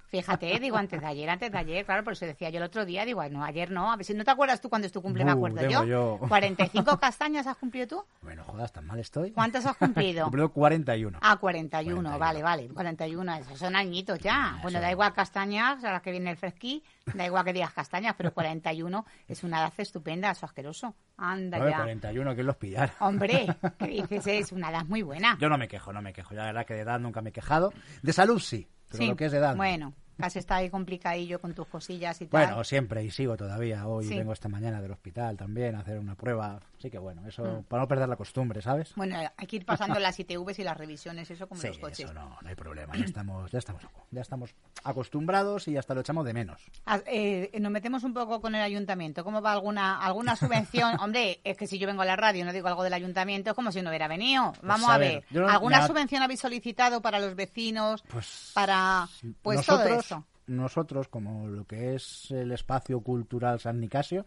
Fíjate, 0.08 0.58
digo, 0.60 0.76
antes 0.76 1.00
de 1.00 1.06
ayer, 1.06 1.28
antes 1.28 1.52
de 1.52 1.58
ayer, 1.58 1.84
claro, 1.84 2.04
por 2.04 2.14
eso 2.14 2.26
decía 2.26 2.50
yo 2.50 2.58
el 2.58 2.64
otro 2.64 2.84
día, 2.84 3.04
digo, 3.04 3.26
no, 3.28 3.44
ayer 3.44 3.70
no, 3.70 3.92
a 3.92 3.96
ver 3.96 4.04
si 4.04 4.14
no 4.14 4.24
te 4.24 4.30
acuerdas 4.30 4.60
tú 4.60 4.68
cuando 4.68 4.86
es 4.86 4.92
tu 4.92 5.02
cumple, 5.02 5.24
me 5.24 5.32
acuerdo 5.32 5.62
yo. 5.68 5.84
yo. 5.84 6.18
¿45 6.22 6.98
castañas 6.98 7.46
has 7.46 7.56
cumplido 7.56 7.86
tú? 7.86 8.04
Bueno, 8.22 8.42
jodas, 8.44 8.72
tan 8.72 8.86
mal 8.86 8.98
estoy. 8.98 9.30
¿Cuántas 9.32 9.66
has 9.66 9.76
cumplido? 9.76 10.24
Cumplido 10.28 10.50
41. 10.50 11.18
Ah, 11.22 11.36
41, 11.36 12.18
vale, 12.18 12.42
vale, 12.42 12.68
41, 12.68 13.36
esos 13.36 13.58
son 13.58 13.76
añitos 13.76 14.18
ya. 14.18 14.58
bueno, 14.62 14.80
da 14.80 14.90
igual 14.90 15.12
castañas, 15.12 15.84
ahora 15.84 16.00
que 16.00 16.10
viene 16.10 16.30
el 16.30 16.36
fresquí, 16.36 16.82
da 17.14 17.26
igual 17.26 17.44
que 17.44 17.52
digas 17.52 17.72
castañas, 17.72 18.14
pero 18.16 18.32
41 18.32 19.06
es 19.26 19.44
una 19.44 19.60
edad 19.60 19.72
estupenda, 19.76 20.30
eso 20.30 20.46
asqueroso. 20.46 20.94
Anda 21.16 21.58
ya. 21.58 21.78
41, 21.78 22.34
¿quién 22.34 22.46
los 22.46 22.56
pillar? 22.56 22.92
Hombre, 23.00 23.46
¿qué 23.78 23.86
dices? 23.86 24.26
Es 24.26 24.52
una 24.52 24.70
edad 24.70 24.84
muy 24.84 25.02
buena. 25.02 25.36
Yo 25.40 25.48
no 25.48 25.58
me 25.58 25.66
quejo, 25.66 25.92
no 25.92 26.00
me 26.00 26.12
quejo. 26.12 26.34
Ya 26.34 26.42
la 26.42 26.46
verdad 26.46 26.66
que 26.66 26.74
de 26.74 26.80
edad 26.80 27.00
nunca 27.00 27.22
me 27.22 27.30
he 27.30 27.32
quejado. 27.32 27.72
De 28.02 28.12
salud 28.12 28.38
sí, 28.38 28.68
pero 28.90 29.06
lo 29.06 29.16
que 29.16 29.26
es 29.26 29.32
de 29.32 29.38
edad. 29.38 29.56
Bueno, 29.56 29.94
Casi 30.18 30.40
está 30.40 30.56
ahí 30.56 30.68
complicadillo 30.68 31.40
con 31.40 31.54
tus 31.54 31.68
cosillas 31.68 32.20
y 32.20 32.26
tal. 32.26 32.46
Bueno, 32.46 32.64
siempre, 32.64 33.04
y 33.04 33.10
sigo 33.10 33.36
todavía. 33.36 33.86
Hoy 33.86 34.08
vengo 34.08 34.32
esta 34.32 34.48
mañana 34.48 34.82
del 34.82 34.90
hospital 34.90 35.36
también 35.36 35.76
a 35.76 35.80
hacer 35.80 35.98
una 36.00 36.16
prueba. 36.16 36.58
Así 36.78 36.90
que 36.90 36.98
bueno, 36.98 37.26
eso 37.26 37.42
mm. 37.42 37.64
para 37.64 37.82
no 37.82 37.88
perder 37.88 38.08
la 38.08 38.14
costumbre, 38.14 38.62
¿sabes? 38.62 38.92
Bueno, 38.94 39.16
hay 39.36 39.46
que 39.48 39.56
ir 39.56 39.66
pasando 39.66 39.98
las 39.98 40.18
ITVs 40.20 40.60
y 40.60 40.64
las 40.64 40.76
revisiones, 40.76 41.28
eso 41.28 41.48
como 41.48 41.60
los 41.60 41.78
coches. 41.78 42.00
Eso 42.00 42.14
no, 42.14 42.38
no 42.40 42.48
hay 42.48 42.54
problema. 42.54 42.94
Ya 42.96 43.04
estamos, 43.04 43.50
ya 43.50 43.58
estamos, 43.58 43.82
ya 44.12 44.20
estamos 44.20 44.54
acostumbrados 44.84 45.66
y 45.66 45.76
hasta 45.76 45.94
lo 45.94 46.02
echamos 46.02 46.24
de 46.24 46.34
menos. 46.34 46.62
Ah, 46.86 47.00
eh, 47.06 47.50
nos 47.58 47.72
metemos 47.72 48.04
un 48.04 48.14
poco 48.14 48.40
con 48.40 48.54
el 48.54 48.62
ayuntamiento. 48.62 49.24
¿Cómo 49.24 49.42
va 49.42 49.52
alguna 49.52 49.98
alguna 49.98 50.36
subvención? 50.36 50.94
Hombre, 51.00 51.40
es 51.42 51.56
que 51.56 51.66
si 51.66 51.80
yo 51.80 51.88
vengo 51.88 52.02
a 52.02 52.06
la 52.06 52.14
radio 52.14 52.42
y 52.42 52.44
no 52.44 52.52
digo 52.52 52.68
algo 52.68 52.84
del 52.84 52.94
ayuntamiento, 52.94 53.50
es 53.50 53.56
como 53.56 53.72
si 53.72 53.82
no 53.82 53.90
hubiera 53.90 54.06
venido. 54.06 54.52
Pues 54.52 54.62
Vamos 54.62 54.88
a, 54.88 54.98
ver, 54.98 55.24
¿alguna 55.48 55.84
subvención 55.84 56.22
habéis 56.22 56.40
solicitado 56.40 57.02
para 57.02 57.18
los 57.18 57.34
vecinos? 57.34 58.04
Pues, 58.08 58.52
para 58.54 59.08
pues 59.42 59.66
todo 59.66 59.84
eso 59.84 60.24
nosotros, 60.48 61.08
como 61.08 61.46
lo 61.46 61.66
que 61.66 61.94
es 61.94 62.30
el 62.30 62.52
espacio 62.52 63.00
cultural 63.00 63.60
San 63.60 63.80
Nicasio, 63.80 64.26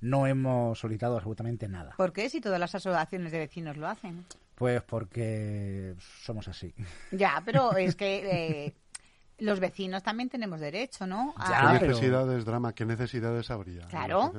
no 0.00 0.26
hemos 0.26 0.78
solicitado 0.78 1.16
absolutamente 1.16 1.68
nada. 1.68 1.94
¿Por 1.96 2.12
qué? 2.12 2.28
Si 2.28 2.40
todas 2.40 2.60
las 2.60 2.74
asociaciones 2.74 3.32
de 3.32 3.38
vecinos 3.38 3.76
lo 3.76 3.88
hacen. 3.88 4.24
Pues 4.54 4.82
porque 4.82 5.94
somos 6.22 6.48
así. 6.48 6.74
Ya, 7.12 7.42
pero 7.44 7.72
es 7.76 7.94
que 7.96 8.66
eh, 8.66 8.74
los 9.38 9.60
vecinos 9.60 10.02
también 10.02 10.28
tenemos 10.28 10.60
derecho, 10.60 11.06
¿no? 11.06 11.34
¿Qué 11.36 11.86
necesidades, 11.86 12.44
drama? 12.44 12.74
¿Qué 12.74 12.84
necesidades 12.86 13.50
habría? 13.50 13.86
Claro. 13.86 14.32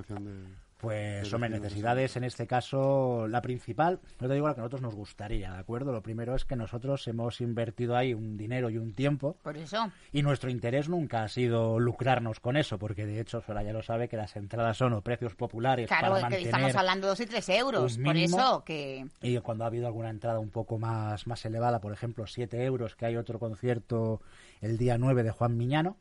Pues, 0.77 1.33
hombre, 1.33 1.49
necesidades 1.49 2.15
en 2.17 2.23
este 2.23 2.45
caso, 2.45 3.27
la 3.27 3.41
principal, 3.41 3.99
no 4.19 4.27
te 4.27 4.33
digo 4.35 4.47
la 4.47 4.53
que 4.53 4.61
a 4.61 4.63
nosotros 4.63 4.81
nos 4.81 4.95
gustaría, 4.95 5.51
¿de 5.51 5.57
acuerdo? 5.57 5.91
Lo 5.91 6.03
primero 6.03 6.35
es 6.35 6.45
que 6.45 6.55
nosotros 6.55 7.07
hemos 7.07 7.41
invertido 7.41 7.95
ahí 7.95 8.13
un 8.13 8.37
dinero 8.37 8.69
y 8.69 8.77
un 8.77 8.93
tiempo. 8.93 9.37
Por 9.41 9.57
eso. 9.57 9.91
Y 10.11 10.21
nuestro 10.21 10.51
interés 10.51 10.87
nunca 10.87 11.23
ha 11.23 11.27
sido 11.29 11.79
lucrarnos 11.79 12.39
con 12.39 12.57
eso, 12.57 12.77
porque 12.77 13.07
de 13.07 13.19
hecho, 13.19 13.41
Sora 13.41 13.63
ya 13.63 13.73
lo 13.73 13.81
sabe, 13.81 14.07
que 14.07 14.17
las 14.17 14.35
entradas 14.35 14.77
son 14.77 14.93
o 14.93 15.01
precios 15.01 15.33
populares 15.33 15.87
claro, 15.87 16.13
para 16.13 16.29
que 16.29 16.43
estamos 16.43 16.75
hablando 16.75 17.07
de 17.07 17.11
2 17.11 17.19
y 17.21 17.25
3 17.25 17.49
euros, 17.49 17.97
por 17.97 18.15
eso 18.15 18.63
que... 18.63 19.07
Y 19.21 19.37
cuando 19.39 19.63
ha 19.63 19.67
habido 19.67 19.87
alguna 19.87 20.11
entrada 20.11 20.37
un 20.37 20.51
poco 20.51 20.77
más, 20.77 21.25
más 21.25 21.43
elevada, 21.45 21.81
por 21.81 21.91
ejemplo, 21.91 22.27
7 22.27 22.63
euros, 22.63 22.95
que 22.95 23.07
hay 23.07 23.15
otro 23.15 23.39
concierto 23.39 24.21
el 24.61 24.77
día 24.77 24.97
9 24.99 25.23
de 25.23 25.31
Juan 25.31 25.57
Miñano, 25.57 25.97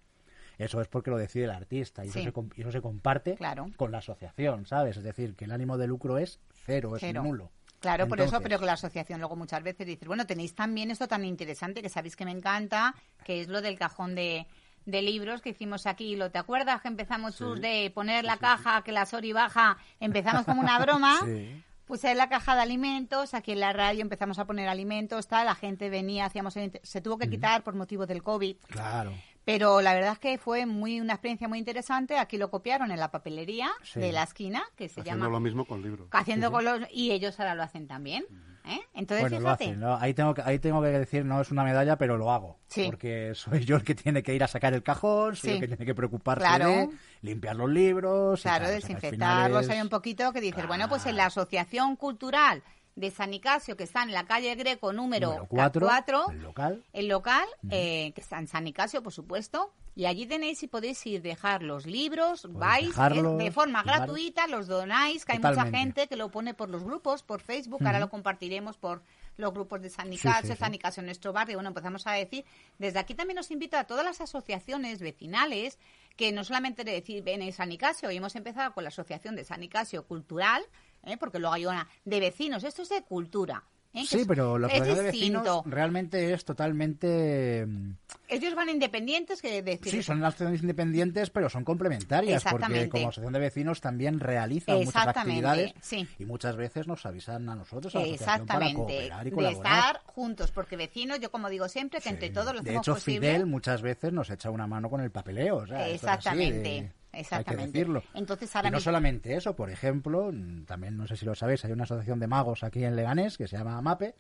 eso 0.59 0.81
es 0.81 0.89
porque 0.89 1.11
lo 1.11 1.19
decide 1.19 1.45
el 1.45 1.51
artista 1.51 2.05
y, 2.05 2.09
eso, 2.09 2.21
se, 2.21 2.33
eso 2.61 2.73
se 2.73 2.81
comparte 2.81 3.37
con 3.77 3.93
la 3.93 3.99
asociación, 3.99 4.67
¿sabes? 4.67 4.97
Es 4.97 5.05
decir, 5.05 5.35
que 5.35 5.45
el 5.45 5.53
ánimo 5.53 5.77
de 5.77 5.87
lucro 5.87 6.19
es 6.19 6.41
cero, 6.65 6.97
es 6.97 7.15
nulo. 7.15 7.51
Claro, 7.81 8.09
por 8.09 8.21
eso, 8.21 8.41
pero 8.41 8.59
que 8.59 8.65
la 8.65 8.73
asociación 8.73 9.21
luego 9.21 9.37
muchas 9.37 9.63
veces 9.63 9.87
dice, 9.87 10.07
bueno, 10.07 10.27
tenéis 10.27 10.55
también 10.55 10.91
esto 10.91 11.07
tan 11.07 11.25
interesante 11.25 11.83
que 11.83 11.89
sabéis 11.89 12.17
que 12.17 12.25
me 12.25 12.31
encanta, 12.31 12.95
que 13.25 13.43
es 13.43 13.49
lo 13.49 13.61
del 13.61 13.79
cajón 13.79 14.15
de, 14.15 14.47
de 14.87 15.03
libros 15.03 15.43
que 15.43 15.51
hicimos 15.51 15.87
aquí. 15.87 16.17
¿Lo 16.17 16.31
te 16.31 16.39
acuerdas 16.39 16.81
que 16.81 16.89
empezamos, 16.89 17.39
de 17.61 17.93
poner 17.95 18.25
la 18.25 18.39
caja, 18.39 18.83
que 18.83 18.93
la 18.93 19.05
Sori 19.05 19.33
baja? 19.33 19.77
Empezamos 20.01 20.45
como 20.47 20.63
una 20.63 20.79
broma. 20.79 21.21
Puse 21.87 22.17
la 22.17 22.29
caja 22.29 22.57
de 22.57 22.63
alimentos, 22.63 23.33
aquí 23.33 23.53
en 23.53 23.61
la 23.61 23.73
radio 23.73 24.01
empezamos 24.01 24.41
a 24.41 24.45
poner 24.45 24.69
alimentos, 24.69 25.29
tal, 25.29 25.47
la 25.47 25.55
gente 25.55 25.89
venía, 25.89 26.25
hacíamos 26.25 26.55
se 26.83 27.01
tuvo 27.01 27.17
que 27.17 27.31
quitar 27.31 27.63
por 27.63 27.77
motivo 27.77 28.07
del 28.07 28.25
COVID. 28.25 28.57
Claro. 28.67 29.13
Pero 29.47 29.81
la 29.81 29.95
verdad 29.95 30.15
es 30.15 30.19
que 30.19 30.39
fue 30.39 30.67
muy 30.67 31.01
una 31.01 31.13
experiencia 31.13 31.47
muy 31.47 31.61
interesante. 31.61 32.19
Aquí 32.19 32.37
lo 32.37 32.51
copiaron 32.51 32.91
en 32.91 32.99
la 32.99 33.13
papelería 33.13 33.71
de 33.95 34.11
la 34.11 34.25
esquina, 34.25 34.65
que 34.75 34.89
se 34.89 35.03
haciendo 35.03 35.25
llama... 35.27 35.33
lo 35.35 35.39
mismo 35.39 35.65
con 35.65 35.83
libros. 35.83 36.09
Haciendo 36.11 36.51
con 36.51 36.65
los... 36.65 36.81
Y 36.91 37.13
ellos 37.13 37.39
ahora 37.39 37.55
lo 37.55 37.63
hacen 37.63 37.87
también. 37.87 38.25
¿eh? 38.65 38.81
Entonces, 38.93 39.31
bueno, 39.31 39.39
lo 39.39 39.51
hacen, 39.51 39.85
Ahí, 40.01 40.15
tengo 40.15 40.35
que, 40.35 40.43
ahí 40.43 40.59
tengo 40.59 40.83
que 40.83 40.89
decir, 40.89 41.25
no 41.25 41.41
es 41.41 41.53
una 41.53 41.63
medalla, 41.63 41.97
pero 41.97 42.17
lo 42.17 42.33
hago. 42.33 42.59
Porque 42.87 43.35
soy 43.37 43.65
yo 43.65 43.77
el 43.77 43.85
que 43.85 43.95
tiene 43.95 44.25
que 44.25 44.35
ir 44.35 44.43
a 44.43 44.49
sacar 44.49 44.75
el 44.75 44.83
cajón, 44.83 45.37
soy 45.37 45.51
el 45.51 45.61
que 45.61 45.69
tiene 45.69 45.87
que 45.87 45.95
preocuparse 45.95 46.45
de 46.45 46.89
limpiar 47.23 47.55
los 47.55 47.71
libros... 47.71 48.43
Claro, 48.43 48.67
desinfectarlos 48.67 49.69
hay 49.69 49.81
un 49.81 49.89
poquito, 49.89 50.33
que 50.33 50.41
dices, 50.41 50.67
bueno, 50.67 50.89
pues 50.89 51.07
en 51.07 51.17
la 51.17 51.27
Asociación 51.27 51.95
Cultural 51.95 52.65
de 52.97 53.11
San 53.11 53.31
Nicasio, 53.31 53.77
que 53.77 53.85
está 53.85 54.03
en 54.03 54.13
la 54.13 54.25
calle 54.25 54.55
Greco 54.55 54.93
número 54.93 55.47
4, 55.49 56.31
el 56.31 56.43
local, 56.43 56.85
el 56.95 57.09
local 57.09 57.47
eh, 57.71 58.13
que 58.15 58.21
está 58.23 58.39
en 58.39 58.49
San 58.49 58.65
Nicasio, 58.65 59.03
por 59.03 59.13
supuesto, 59.13 59.71
y 59.95 60.07
allí 60.07 60.27
tenéis 60.27 60.63
y 60.63 60.67
podéis 60.67 61.07
ir 61.07 61.21
dejar 61.21 61.63
los 61.63 61.87
libros, 61.87 62.51
vais 62.53 62.95
de 62.97 63.51
forma 63.53 63.83
gratuita, 63.83 64.47
los 64.47 64.67
donáis, 64.67 65.25
que 65.25 65.33
hay 65.33 65.39
mucha 65.39 65.67
gente 65.67 66.07
que 66.07 66.17
lo 66.17 66.31
pone 66.31 66.55
por 66.55 66.71
los 66.71 66.83
grupos, 66.83 67.23
por 67.23 67.41
Facebook, 67.41 67.85
ahora 67.85 68.01
lo 68.01 68.09
compartiremos 68.09 68.79
por 68.79 69.03
los 69.37 69.53
grupos 69.53 69.83
de 69.83 69.91
San 69.91 70.09
Nicasio, 70.09 70.57
San 70.57 70.73
Nicasio 70.73 71.01
en 71.03 71.07
nuestro 71.07 71.35
barrio, 71.35 71.59
bueno, 71.59 71.69
empezamos 71.69 72.07
a 72.07 72.13
decir, 72.13 72.47
desde 72.79 72.99
aquí 72.99 73.15
también 73.15 73.39
os 73.39 73.51
invito 73.51 73.77
a 73.77 73.85
todas 73.85 74.05
las 74.05 74.23
asociaciones 74.23 75.01
vecinales, 75.01 75.79
que 76.17 76.33
no 76.33 76.45
solamente 76.45 76.83
de 76.83 76.93
decir 76.93 77.23
ven 77.23 77.43
en 77.43 77.53
San 77.53 77.69
Nicasio, 77.69 78.11
y 78.11 78.17
hemos 78.17 78.35
empezado 78.37 78.73
con 78.73 78.85
la 78.85 78.89
Asociación 78.89 79.37
de 79.37 79.45
San 79.45 79.61
Nicasio 79.61 80.07
Cultural, 80.07 80.65
¿eh? 81.07 81.17
porque 81.17 81.39
luego 81.39 81.55
hay 81.55 81.67
una 81.67 81.89
de 82.05 82.21
vecinos, 82.21 82.65
esto 82.65 82.83
es 82.83 82.89
de 82.89 83.03
cultura. 83.03 83.63
¿eh? 83.95 84.05
Sí, 84.07 84.25
pero 84.27 84.59
la 84.59 84.69
de 84.69 85.03
vecinos 85.03 85.63
realmente 85.65 86.33
es 86.33 86.45
totalmente... 86.45 87.65
Mm, 87.67 87.93
Ellos 88.29 88.55
van 88.55 88.69
independientes, 88.69 89.41
que 89.41 89.63
decir... 89.63 89.91
Sí, 89.91 90.03
son 90.03 90.23
asociaciones 90.23 90.61
independientes, 90.61 91.31
pero 91.31 91.49
son 91.49 91.65
complementarias, 91.65 92.45
porque 92.45 92.89
como 92.89 93.09
asociación 93.09 93.33
de 93.33 93.39
vecinos 93.39 93.81
también 93.81 94.21
realizan 94.21 94.85
muchas 94.85 95.09
actividades 95.09 95.73
y 96.19 96.25
muchas 96.27 96.57
veces 96.57 96.87
nos 96.87 97.07
avisan 97.07 97.49
a 97.49 97.55
nosotros, 97.55 97.95
a 97.95 98.01
la 98.01 98.07
Exactamente. 98.07 98.75
para 98.75 98.75
cooperar 98.75 99.27
y 99.27 99.31
colaborar. 99.31 99.73
De 99.73 99.79
estar 99.79 100.03
juntos, 100.05 100.51
porque 100.51 100.77
vecinos, 100.77 101.21
yo 101.21 101.31
como 101.31 101.49
digo 101.49 101.69
siempre, 101.69 102.01
que 102.01 102.09
entre 102.11 102.31
todos 102.31 102.55
lo 102.55 102.61
De 102.61 102.77
hecho, 102.77 102.97
Fidel 102.97 103.47
muchas 103.47 103.81
veces 103.81 104.13
nos 104.13 104.29
echa 104.31 104.51
una 104.51 104.67
mano 104.67 104.91
con 104.91 105.01
el 105.01 105.11
papeleo. 105.11 105.65
Exactamente. 105.65 106.93
Exactamente. 107.17 107.51
Hay 107.51 107.73
que 107.73 107.79
decirlo. 107.79 108.03
Entonces, 108.15 108.51
y 108.65 108.71
no 108.71 108.81
solamente 108.81 109.35
eso, 109.35 109.57
por 109.57 109.71
ejemplo, 109.71 110.31
también 110.67 110.97
no 110.97 111.07
sé 111.07 111.17
si 111.17 111.25
lo 111.25 111.35
sabéis, 111.35 111.65
hay 111.65 111.73
una 111.73 111.85
asociación 111.85 112.21
de 112.21 112.27
magos 112.27 112.63
aquí 112.63 112.85
en 112.85 112.95
Leganés 112.97 113.39
que 113.39 113.49
se 113.49 113.57
llama 113.57 113.81
MAPE, 113.81 114.13
que 114.13 114.15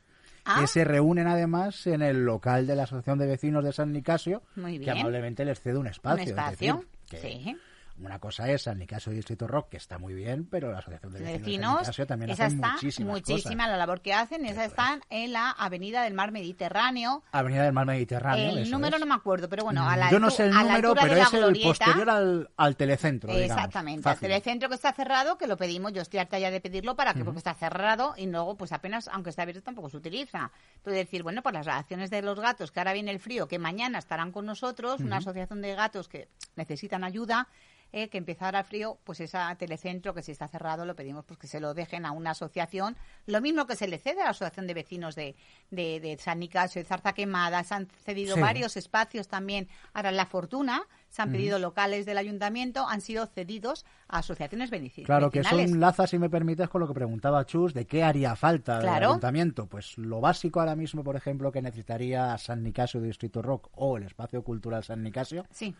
ah. 0.44 0.66
se 0.66 0.84
reúnen 0.84 1.26
además 1.26 1.86
en 1.86 2.02
el 2.02 2.24
local 2.24 2.66
de 2.66 2.76
la 2.76 2.84
Asociación 2.84 3.18
de 3.18 3.26
Vecinos 3.26 3.64
de 3.64 3.72
San 3.72 3.92
Nicasio, 3.92 4.42
que 4.54 4.90
amablemente 4.90 5.44
les 5.44 5.60
cede 5.60 5.78
un 5.78 5.88
espacio. 5.88 6.22
Un 6.22 6.28
espacio, 6.28 6.84
sí. 7.10 7.56
Una 7.98 8.18
cosa 8.18 8.50
es 8.50 8.62
San 8.62 8.78
Nicasio 8.78 9.10
Distrito 9.10 9.46
Rock, 9.46 9.70
que 9.70 9.76
está 9.78 9.98
muy 9.98 10.12
bien, 10.12 10.46
pero 10.46 10.70
la 10.70 10.78
Asociación 10.78 11.12
de 11.12 11.20
Vecinos, 11.20 11.96
de 11.96 12.06
también 12.06 12.30
esa 12.30 12.46
está 12.46 12.76
muchísima 13.00 13.66
la 13.68 13.76
labor 13.76 14.02
que 14.02 14.12
hacen. 14.12 14.44
Esa 14.44 14.66
están 14.66 15.00
en 15.08 15.32
la 15.32 15.50
Avenida 15.50 16.02
del 16.02 16.12
Mar 16.12 16.30
Mediterráneo. 16.30 17.22
Avenida 17.32 17.64
del 17.64 17.72
Mar 17.72 17.86
Mediterráneo. 17.86 18.58
El 18.58 18.70
número 18.70 18.98
no 18.98 19.06
me 19.06 19.14
acuerdo, 19.14 19.48
pero 19.48 19.64
bueno, 19.64 19.88
a 19.88 19.96
la 19.96 20.10
Yo 20.10 20.18
no 20.18 20.30
sé 20.30 20.44
el 20.44 20.52
número, 20.52 20.94
pero 20.94 21.14
es 21.16 21.32
el 21.32 21.60
posterior 21.62 22.10
al, 22.10 22.50
al 22.56 22.76
telecentro. 22.76 23.32
Exactamente, 23.32 24.08
al 24.08 24.18
telecentro 24.18 24.68
que 24.68 24.74
está 24.74 24.92
cerrado, 24.92 25.38
que 25.38 25.46
lo 25.46 25.56
pedimos, 25.56 25.92
yo 25.92 26.02
estoy 26.02 26.20
harta 26.20 26.38
ya 26.38 26.50
de 26.50 26.60
pedirlo 26.60 26.96
para 26.96 27.14
que, 27.14 27.24
porque 27.24 27.38
está 27.38 27.54
cerrado 27.54 28.14
y 28.16 28.26
luego, 28.26 28.56
pues 28.56 28.72
apenas, 28.72 29.08
aunque 29.08 29.30
está 29.30 29.42
abierto, 29.42 29.62
tampoco 29.62 29.88
se 29.88 29.96
utiliza. 29.96 30.50
Entonces, 30.76 31.04
decir, 31.04 31.22
bueno, 31.22 31.42
pues 31.42 31.54
las 31.54 31.64
relaciones 31.64 32.10
de 32.10 32.20
los 32.20 32.38
gatos, 32.38 32.70
que 32.70 32.80
ahora 32.80 32.92
viene 32.92 33.10
el 33.10 33.20
frío, 33.20 33.48
que 33.48 33.58
mañana 33.58 33.98
estarán 33.98 34.32
con 34.32 34.44
nosotros, 34.44 35.00
una 35.00 35.16
asociación 35.18 35.62
de 35.62 35.74
gatos 35.74 36.08
que 36.08 36.28
necesitan 36.56 37.04
ayuda 37.04 37.48
eh, 37.92 38.08
que 38.08 38.18
empieza 38.18 38.46
ahora 38.46 38.64
frío, 38.64 38.98
pues 39.04 39.20
ese 39.20 39.38
telecentro 39.58 40.14
que 40.14 40.22
si 40.22 40.32
está 40.32 40.48
cerrado 40.48 40.84
lo 40.84 40.94
pedimos 40.94 41.24
pues 41.24 41.38
que 41.38 41.46
se 41.46 41.60
lo 41.60 41.74
dejen 41.74 42.04
a 42.04 42.12
una 42.12 42.30
asociación, 42.32 42.96
lo 43.26 43.40
mismo 43.40 43.66
que 43.66 43.76
se 43.76 43.88
le 43.88 43.98
cede 43.98 44.20
a 44.20 44.24
la 44.24 44.30
asociación 44.30 44.66
de 44.66 44.74
vecinos 44.74 45.14
de, 45.14 45.34
de, 45.70 46.18
San 46.20 46.38
Nicasio, 46.38 46.82
de 46.82 46.86
Zarza 46.86 47.12
Quemada, 47.12 47.62
se 47.64 47.74
han 47.74 47.86
cedido 47.86 48.36
varios 48.36 48.76
espacios 48.76 49.28
también, 49.28 49.68
ahora 49.92 50.12
La 50.12 50.26
Fortuna, 50.26 50.82
se 51.08 51.22
han 51.22 51.32
pedido 51.32 51.58
locales 51.58 52.04
del 52.04 52.18
ayuntamiento, 52.18 52.86
han 52.86 53.00
sido 53.00 53.26
cedidos 53.26 53.86
a 54.08 54.18
asociaciones 54.18 54.70
vecinales. 54.70 55.06
Claro, 55.06 55.30
que 55.30 55.40
eso 55.40 55.58
enlaza, 55.58 56.06
si 56.06 56.18
me 56.18 56.28
permites, 56.28 56.68
con 56.68 56.80
lo 56.80 56.88
que 56.88 56.94
preguntaba 56.94 57.46
Chus, 57.46 57.72
de 57.72 57.86
qué 57.86 58.02
haría 58.02 58.36
falta 58.36 58.80
el 58.80 58.88
ayuntamiento. 58.88 59.66
Pues 59.66 59.96
lo 59.96 60.20
básico 60.20 60.60
ahora 60.60 60.76
mismo, 60.76 61.02
por 61.02 61.16
ejemplo, 61.16 61.50
que 61.50 61.62
necesitaría 61.62 62.36
San 62.36 62.62
Nicasio 62.62 63.00
Distrito 63.00 63.40
Rock 63.40 63.70
o 63.74 63.96
el 63.96 64.02
Espacio 64.02 64.42
Cultural 64.42 64.84
San 64.84 65.02
Nicasio. 65.02 65.46
Sí 65.50 65.74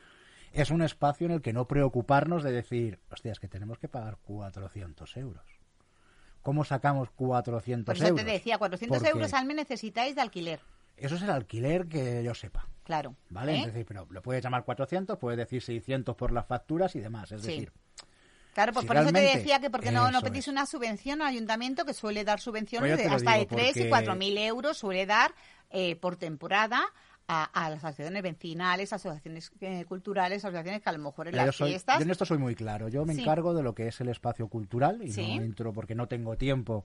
es 0.56 0.70
un 0.70 0.82
espacio 0.82 1.26
en 1.26 1.32
el 1.32 1.42
que 1.42 1.52
no 1.52 1.68
preocuparnos 1.68 2.42
de 2.42 2.50
decir, 2.50 2.98
hostia, 3.10 3.32
es 3.32 3.40
que 3.40 3.48
tenemos 3.48 3.78
que 3.78 3.88
pagar 3.88 4.16
400 4.24 5.16
euros. 5.18 5.44
¿Cómo 6.42 6.64
sacamos 6.64 7.10
400 7.10 7.94
Por 7.94 8.04
eso 8.04 8.14
te 8.14 8.24
decía, 8.24 8.56
400 8.56 9.04
euros 9.04 9.34
al 9.34 9.46
mes 9.46 9.56
necesitáis 9.56 10.14
de 10.14 10.22
alquiler. 10.22 10.60
Eso 10.96 11.16
es 11.16 11.22
el 11.22 11.30
alquiler 11.30 11.86
que 11.86 12.22
yo 12.24 12.34
sepa. 12.34 12.66
Claro. 12.84 13.16
¿Vale? 13.28 13.56
¿eh? 13.56 13.60
Es 13.60 13.66
decir, 13.66 13.84
pero 13.84 14.06
lo 14.08 14.22
puedes 14.22 14.42
llamar 14.42 14.64
400, 14.64 15.18
puedes 15.18 15.36
decir 15.36 15.60
600 15.60 16.16
por 16.16 16.32
las 16.32 16.46
facturas 16.46 16.94
y 16.96 17.00
demás. 17.00 17.32
Es 17.32 17.42
decir, 17.42 17.70
Claro, 18.54 18.72
pues 18.72 18.86
por 18.86 18.96
eso 18.96 19.12
te 19.12 19.20
decía 19.20 19.60
que 19.60 19.68
porque 19.68 19.92
no, 19.92 20.10
no 20.10 20.22
pedís 20.22 20.48
una 20.48 20.64
subvención 20.64 21.20
al 21.20 21.28
ayuntamiento 21.28 21.84
que 21.84 21.92
suele 21.92 22.24
dar 22.24 22.40
subvenciones 22.40 22.90
pues 22.96 23.06
de 23.06 23.14
hasta 23.14 23.36
de 23.36 23.44
3 23.44 23.76
y 23.76 23.88
4 23.90 24.14
mil 24.14 24.38
euros, 24.38 24.78
suele 24.78 25.04
dar 25.04 25.34
eh, 25.68 25.96
por 25.96 26.16
temporada 26.16 26.82
a, 27.28 27.70
las 27.70 27.84
asociaciones 27.84 28.22
vecinales, 28.22 28.92
asociaciones 28.92 29.50
eh, 29.60 29.84
culturales, 29.84 30.44
asociaciones 30.44 30.82
que 30.82 30.88
a 30.88 30.92
lo 30.92 30.98
mejor 30.98 31.28
en 31.28 31.36
las 31.36 31.56
fiestas... 31.56 31.98
Yo 31.98 32.04
en 32.04 32.10
esto 32.10 32.24
soy 32.24 32.38
muy 32.38 32.54
claro. 32.54 32.88
Yo 32.88 33.04
me 33.04 33.14
encargo 33.14 33.54
de 33.54 33.62
lo 33.62 33.74
que 33.74 33.88
es 33.88 34.00
el 34.00 34.08
espacio 34.08 34.48
cultural 34.48 35.00
y 35.02 35.10
no 35.10 35.42
entro 35.42 35.72
porque 35.72 35.94
no 35.94 36.06
tengo 36.08 36.36
tiempo 36.36 36.84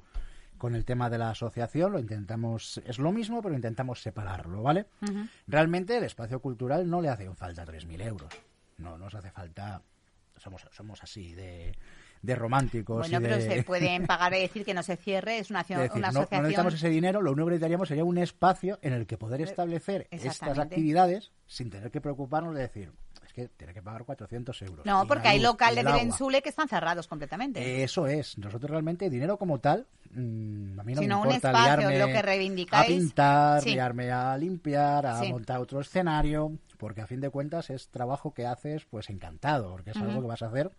con 0.58 0.76
el 0.76 0.86
tema 0.86 1.10
de 1.10 1.18
la 1.18 1.32
asociación, 1.32 1.92
lo 1.92 2.00
intentamos, 2.00 2.80
es 2.86 3.00
lo 3.00 3.12
mismo, 3.12 3.42
pero 3.42 3.56
intentamos 3.56 4.00
separarlo, 4.00 4.62
¿vale? 4.62 4.86
Realmente 5.48 5.98
el 5.98 6.04
espacio 6.04 6.40
cultural 6.40 6.88
no 6.88 7.02
le 7.02 7.10
hace 7.10 7.28
falta 7.34 7.66
3.000 7.66 8.06
euros, 8.06 8.30
no 8.78 8.96
nos 8.96 9.16
hace 9.16 9.32
falta, 9.32 9.82
somos, 10.38 10.68
somos 10.72 11.02
así 11.02 11.34
de 11.34 11.76
de 12.22 12.36
románticos. 12.36 13.10
Bueno, 13.10 13.22
pero 13.22 13.42
se 13.42 13.64
pueden 13.66 14.06
pagar 14.06 14.34
y 14.34 14.42
decir 14.42 14.64
que 14.64 14.74
no 14.74 14.84
se 14.84 14.96
cierre, 14.96 15.40
es 15.40 15.50
una, 15.50 15.66
una 15.70 16.10
asociación. 16.10 16.14
No, 16.14 16.42
necesitamos 16.42 16.74
ese 16.74 16.90
dinero, 16.90 17.22
lo 17.22 17.32
único 17.32 17.48
que 17.48 17.52
necesitaríamos 17.52 17.88
sería 17.88 18.04
un 18.04 18.18
espacio 18.18 18.80
en 18.82 18.94
el 18.94 19.08
que 19.08 19.18
poder 19.18 19.42
establecer 19.42 20.08
estas 20.12 20.60
actividades 20.60 21.32
sin 21.48 21.70
tener 21.70 21.92
que 21.92 22.00
preocuparnos 22.00 22.56
de 22.56 22.62
decir, 22.62 22.92
es 23.26 23.34
que 23.34 23.48
tiene 23.50 23.74
que 23.74 23.82
pagar 23.82 24.06
400 24.06 24.62
euros. 24.62 24.86
No, 24.86 25.06
porque 25.08 25.28
hay 25.28 25.40
locales 25.40 25.84
de 25.84 25.92
Bensule 25.92 26.42
que 26.42 26.50
están 26.50 26.68
cerrados 26.68 27.08
completamente. 27.08 27.84
Eso 27.84 28.08
es. 28.08 28.38
Nosotros 28.38 28.70
realmente 28.72 29.10
dinero 29.10 29.38
como 29.38 29.60
tal, 29.60 29.88
mm, 30.12 30.80
a 30.80 30.84
mí 30.84 30.94
no 30.94 31.02
me 31.02 31.08
importa 31.08 31.28
un 31.28 31.36
espacio, 31.36 32.00
lo 32.00 32.06
que 32.08 32.22
reivindicáis. 32.22 32.84
a 32.84 32.88
pintar, 32.88 33.62
sí. 33.62 33.78
a 33.80 34.38
limpiar, 34.38 35.06
a 35.06 35.24
montar 35.24 35.60
otro 35.60 35.82
escenario, 35.82 36.58
porque 36.78 37.02
a 37.02 37.08
fin 37.08 37.20
de 37.20 37.30
cuentas 37.30 37.70
es 37.70 37.90
trabajo 37.90 38.34
que 38.34 38.46
haces 38.46 38.86
pues 38.86 39.10
encantado, 39.10 39.72
porque 39.72 39.92
es 39.92 39.98
algo 39.98 40.22
que 40.22 40.28
vas 40.28 40.42
a 40.42 40.48
hacer 40.48 40.72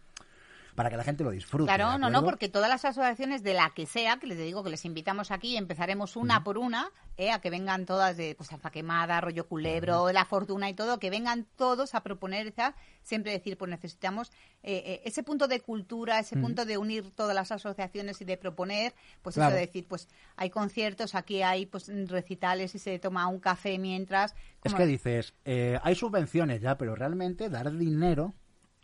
para 0.75 0.91
que 0.91 0.97
la 0.97 1.05
gente 1.05 1.23
lo 1.25 1.31
disfrute. 1.31 1.73
Claro, 1.73 1.99
no, 1.99 2.11
no, 2.11 2.25
porque 2.25 2.49
todas 2.49 2.69
las 2.69 2.85
asociaciones 2.85 3.43
de 3.43 3.55
la 3.55 3.71
que 3.71 3.87
sea, 3.87 4.17
que 4.19 4.27
les 4.27 4.39
digo 4.39 4.65
que 4.65 4.71
les 4.71 4.85
invitamos 4.85 5.31
aquí, 5.31 5.57
empezaremos 5.57 6.17
una 6.17 6.45
por 6.45 6.57
una, 6.59 6.91
eh, 7.19 7.31
a 7.31 7.41
que 7.41 7.51
vengan 7.51 7.85
todas 7.85 8.17
de 8.17 8.35
pues, 8.35 8.53
Alfa 8.53 8.71
Quemada, 8.71 9.21
Rollo 9.21 9.47
Culebro, 9.47 10.11
La 10.13 10.25
Fortuna 10.25 10.71
y 10.71 10.75
todo, 10.75 10.99
que 10.99 11.11
vengan 11.11 11.47
todos 11.57 11.95
a 11.95 12.03
proponer, 12.03 12.55
siempre 13.03 13.33
decir, 13.33 13.59
pues 13.59 13.71
necesitamos 13.71 14.31
eh, 14.63 14.83
eh, 14.87 15.03
ese 15.05 15.23
punto 15.23 15.47
de 15.47 15.61
cultura, 15.61 16.19
ese 16.19 16.37
punto 16.37 16.65
de 16.65 16.79
unir 16.79 17.11
todas 17.11 17.35
las 17.35 17.53
asociaciones 17.53 18.21
y 18.23 18.25
de 18.25 18.39
proponer, 18.39 18.95
pues 19.21 19.37
eso 19.37 19.51
de 19.51 19.61
decir, 19.61 19.87
pues 19.87 20.09
hay 20.37 20.49
conciertos, 20.49 21.15
aquí 21.15 21.43
hay 21.43 21.67
pues 21.67 21.91
recitales 22.09 22.75
y 22.75 22.79
se 22.79 22.99
toma 22.99 23.27
un 23.27 23.41
café 23.41 23.79
mientras. 23.79 24.35
Es 24.65 24.75
que 24.75 24.87
dices, 24.87 25.35
hay 25.45 25.95
subvenciones 25.95 26.63
ya, 26.63 26.79
pero 26.79 26.95
realmente 26.95 27.51
dar 27.51 27.71
dinero, 27.77 28.33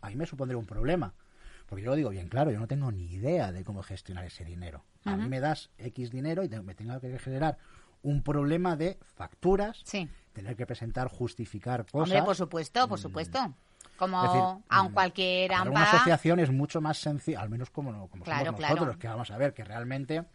ahí 0.01 0.15
me 0.15 0.27
supondría 0.27 0.57
un 0.57 0.67
problema. 0.67 1.15
Porque 1.69 1.83
yo 1.83 1.91
lo 1.91 1.95
digo 1.95 2.09
bien 2.09 2.27
claro, 2.27 2.51
yo 2.51 2.59
no 2.59 2.67
tengo 2.67 2.91
ni 2.91 3.05
idea 3.05 3.51
de 3.51 3.63
cómo 3.63 3.83
gestionar 3.83 4.25
ese 4.25 4.43
dinero. 4.43 4.83
A 5.05 5.15
mí 5.15 5.29
me 5.29 5.39
das 5.39 5.69
X 5.77 6.09
dinero 6.09 6.43
y 6.43 6.49
me 6.49 6.73
tengo 6.73 6.99
que 6.99 7.17
generar 7.19 7.57
un 8.01 8.23
problema 8.23 8.75
de 8.75 8.97
facturas, 9.15 9.83
tener 10.33 10.55
que 10.55 10.65
presentar, 10.65 11.07
justificar 11.07 11.85
cosas. 11.85 12.09
Hombre, 12.09 12.23
por 12.23 12.35
supuesto, 12.35 12.87
por 12.87 12.97
mm. 12.97 13.01
supuesto. 13.01 13.53
Como 13.97 14.17
a 14.17 14.81
un 14.81 14.91
mm, 14.91 14.93
cualquier 14.93 15.51
Una 15.51 15.83
asociación 15.83 16.39
es 16.39 16.49
mucho 16.51 16.81
más 16.81 16.97
sencillo, 16.97 17.39
al 17.39 17.49
menos 17.49 17.69
como, 17.69 18.07
como 18.09 18.25
somos 18.25 18.59
nosotros, 18.59 18.97
que 18.97 19.07
vamos 19.07 19.29
a 19.29 19.37
ver 19.37 19.53
que 19.53 19.63
realmente 19.63 20.25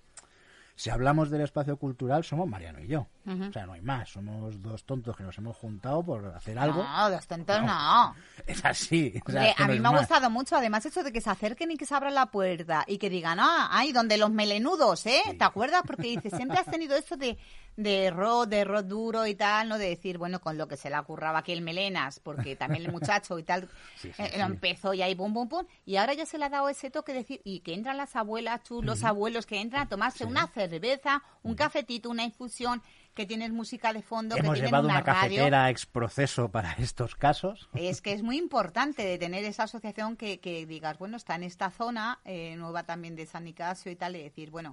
si 0.76 0.90
hablamos 0.90 1.30
del 1.30 1.40
espacio 1.40 1.76
cultural, 1.78 2.24
somos 2.24 2.48
Mariano 2.48 2.80
y 2.80 2.86
yo. 2.86 3.06
O 3.26 3.52
sea, 3.52 3.64
no 3.64 3.72
hay 3.72 3.80
más. 3.80 4.10
Somos 4.10 4.60
dos 4.60 4.84
tontos 4.84 5.16
que 5.16 5.22
nos 5.22 5.36
hemos 5.38 5.56
juntado 5.56 6.02
por 6.02 6.26
hacer 6.34 6.58
algo. 6.58 6.82
No, 6.82 7.10
dos 7.10 7.26
tontos 7.26 7.62
no. 7.62 8.14
Es 8.46 8.64
así. 8.64 9.14
a 9.56 9.68
mí 9.68 9.80
me 9.80 9.88
ha 9.88 9.98
gustado 9.98 10.28
mucho, 10.28 10.56
además, 10.56 10.84
eso 10.84 11.02
de 11.02 11.12
que 11.12 11.20
se 11.20 11.30
acerquen 11.30 11.70
y 11.70 11.76
que 11.76 11.86
se 11.86 11.94
abran 11.94 12.14
la 12.14 12.26
puerta 12.26 12.84
y 12.86 12.98
que 12.98 13.08
digan, 13.08 13.38
ah, 13.40 13.68
ay, 13.70 13.92
donde 13.92 14.18
los 14.18 14.30
melenudos, 14.30 15.06
¿eh? 15.06 15.22
¿Te 15.38 15.44
acuerdas? 15.44 15.82
Porque 15.86 16.08
dice, 16.08 16.30
siempre 16.30 16.58
has 16.58 16.66
tenido 16.66 16.96
eso 16.96 17.16
de 17.16 17.38
de 17.76 18.10
rock, 18.10 18.46
de 18.46 18.64
rock 18.64 18.84
duro 18.84 19.26
y 19.26 19.34
tal, 19.34 19.68
¿no? 19.68 19.78
De 19.78 19.88
decir, 19.88 20.18
bueno, 20.18 20.40
con 20.40 20.56
lo 20.56 20.68
que 20.68 20.76
se 20.76 20.90
le 20.90 20.98
ocurraba 20.98 21.40
aquí 21.40 21.52
el 21.52 21.62
Melenas, 21.62 22.20
porque 22.20 22.56
también 22.56 22.84
el 22.84 22.92
muchacho 22.92 23.38
y 23.38 23.42
tal 23.42 23.68
eh, 24.04 24.30
empezó 24.34 24.94
y 24.94 25.02
ahí 25.02 25.14
pum, 25.14 25.32
pum, 25.32 25.48
pum, 25.48 25.66
y 25.84 25.96
ahora 25.96 26.14
ya 26.14 26.26
se 26.26 26.38
le 26.38 26.44
ha 26.44 26.50
dado 26.50 26.68
ese 26.68 26.90
toque 26.90 27.12
de 27.12 27.18
decir, 27.20 27.40
y 27.44 27.60
que 27.60 27.74
entran 27.74 27.96
las 27.96 28.14
abuelas, 28.16 28.62
tú, 28.62 28.82
los 28.82 29.02
abuelos 29.02 29.46
que 29.46 29.60
entran 29.60 29.82
a 29.82 29.88
tomarse 29.88 30.24
una 30.24 30.46
cerveza, 30.48 31.22
un 31.42 31.54
cafetito, 31.54 32.10
una 32.10 32.24
infusión, 32.24 32.82
que 33.14 33.26
tienes 33.26 33.52
música 33.52 33.92
de 33.92 34.02
fondo. 34.02 34.36
Hemos 34.36 34.58
que 34.58 34.66
llevado 34.66 34.84
una, 34.84 34.94
una 34.94 35.04
cafetera 35.04 35.70
ex 35.70 35.86
proceso 35.86 36.50
para 36.50 36.72
estos 36.72 37.14
casos. 37.14 37.68
Es 37.74 38.02
que 38.02 38.12
es 38.12 38.22
muy 38.22 38.36
importante 38.36 39.04
de 39.04 39.18
tener 39.18 39.44
esa 39.44 39.64
asociación 39.64 40.16
que, 40.16 40.40
que 40.40 40.66
digas, 40.66 40.98
bueno, 40.98 41.16
está 41.16 41.36
en 41.36 41.44
esta 41.44 41.70
zona 41.70 42.20
eh, 42.24 42.56
nueva 42.56 42.82
también 42.84 43.16
de 43.16 43.26
San 43.26 43.44
Nicasio 43.44 43.90
y 43.90 43.96
tal, 43.96 44.16
y 44.16 44.22
decir, 44.22 44.50
bueno, 44.50 44.72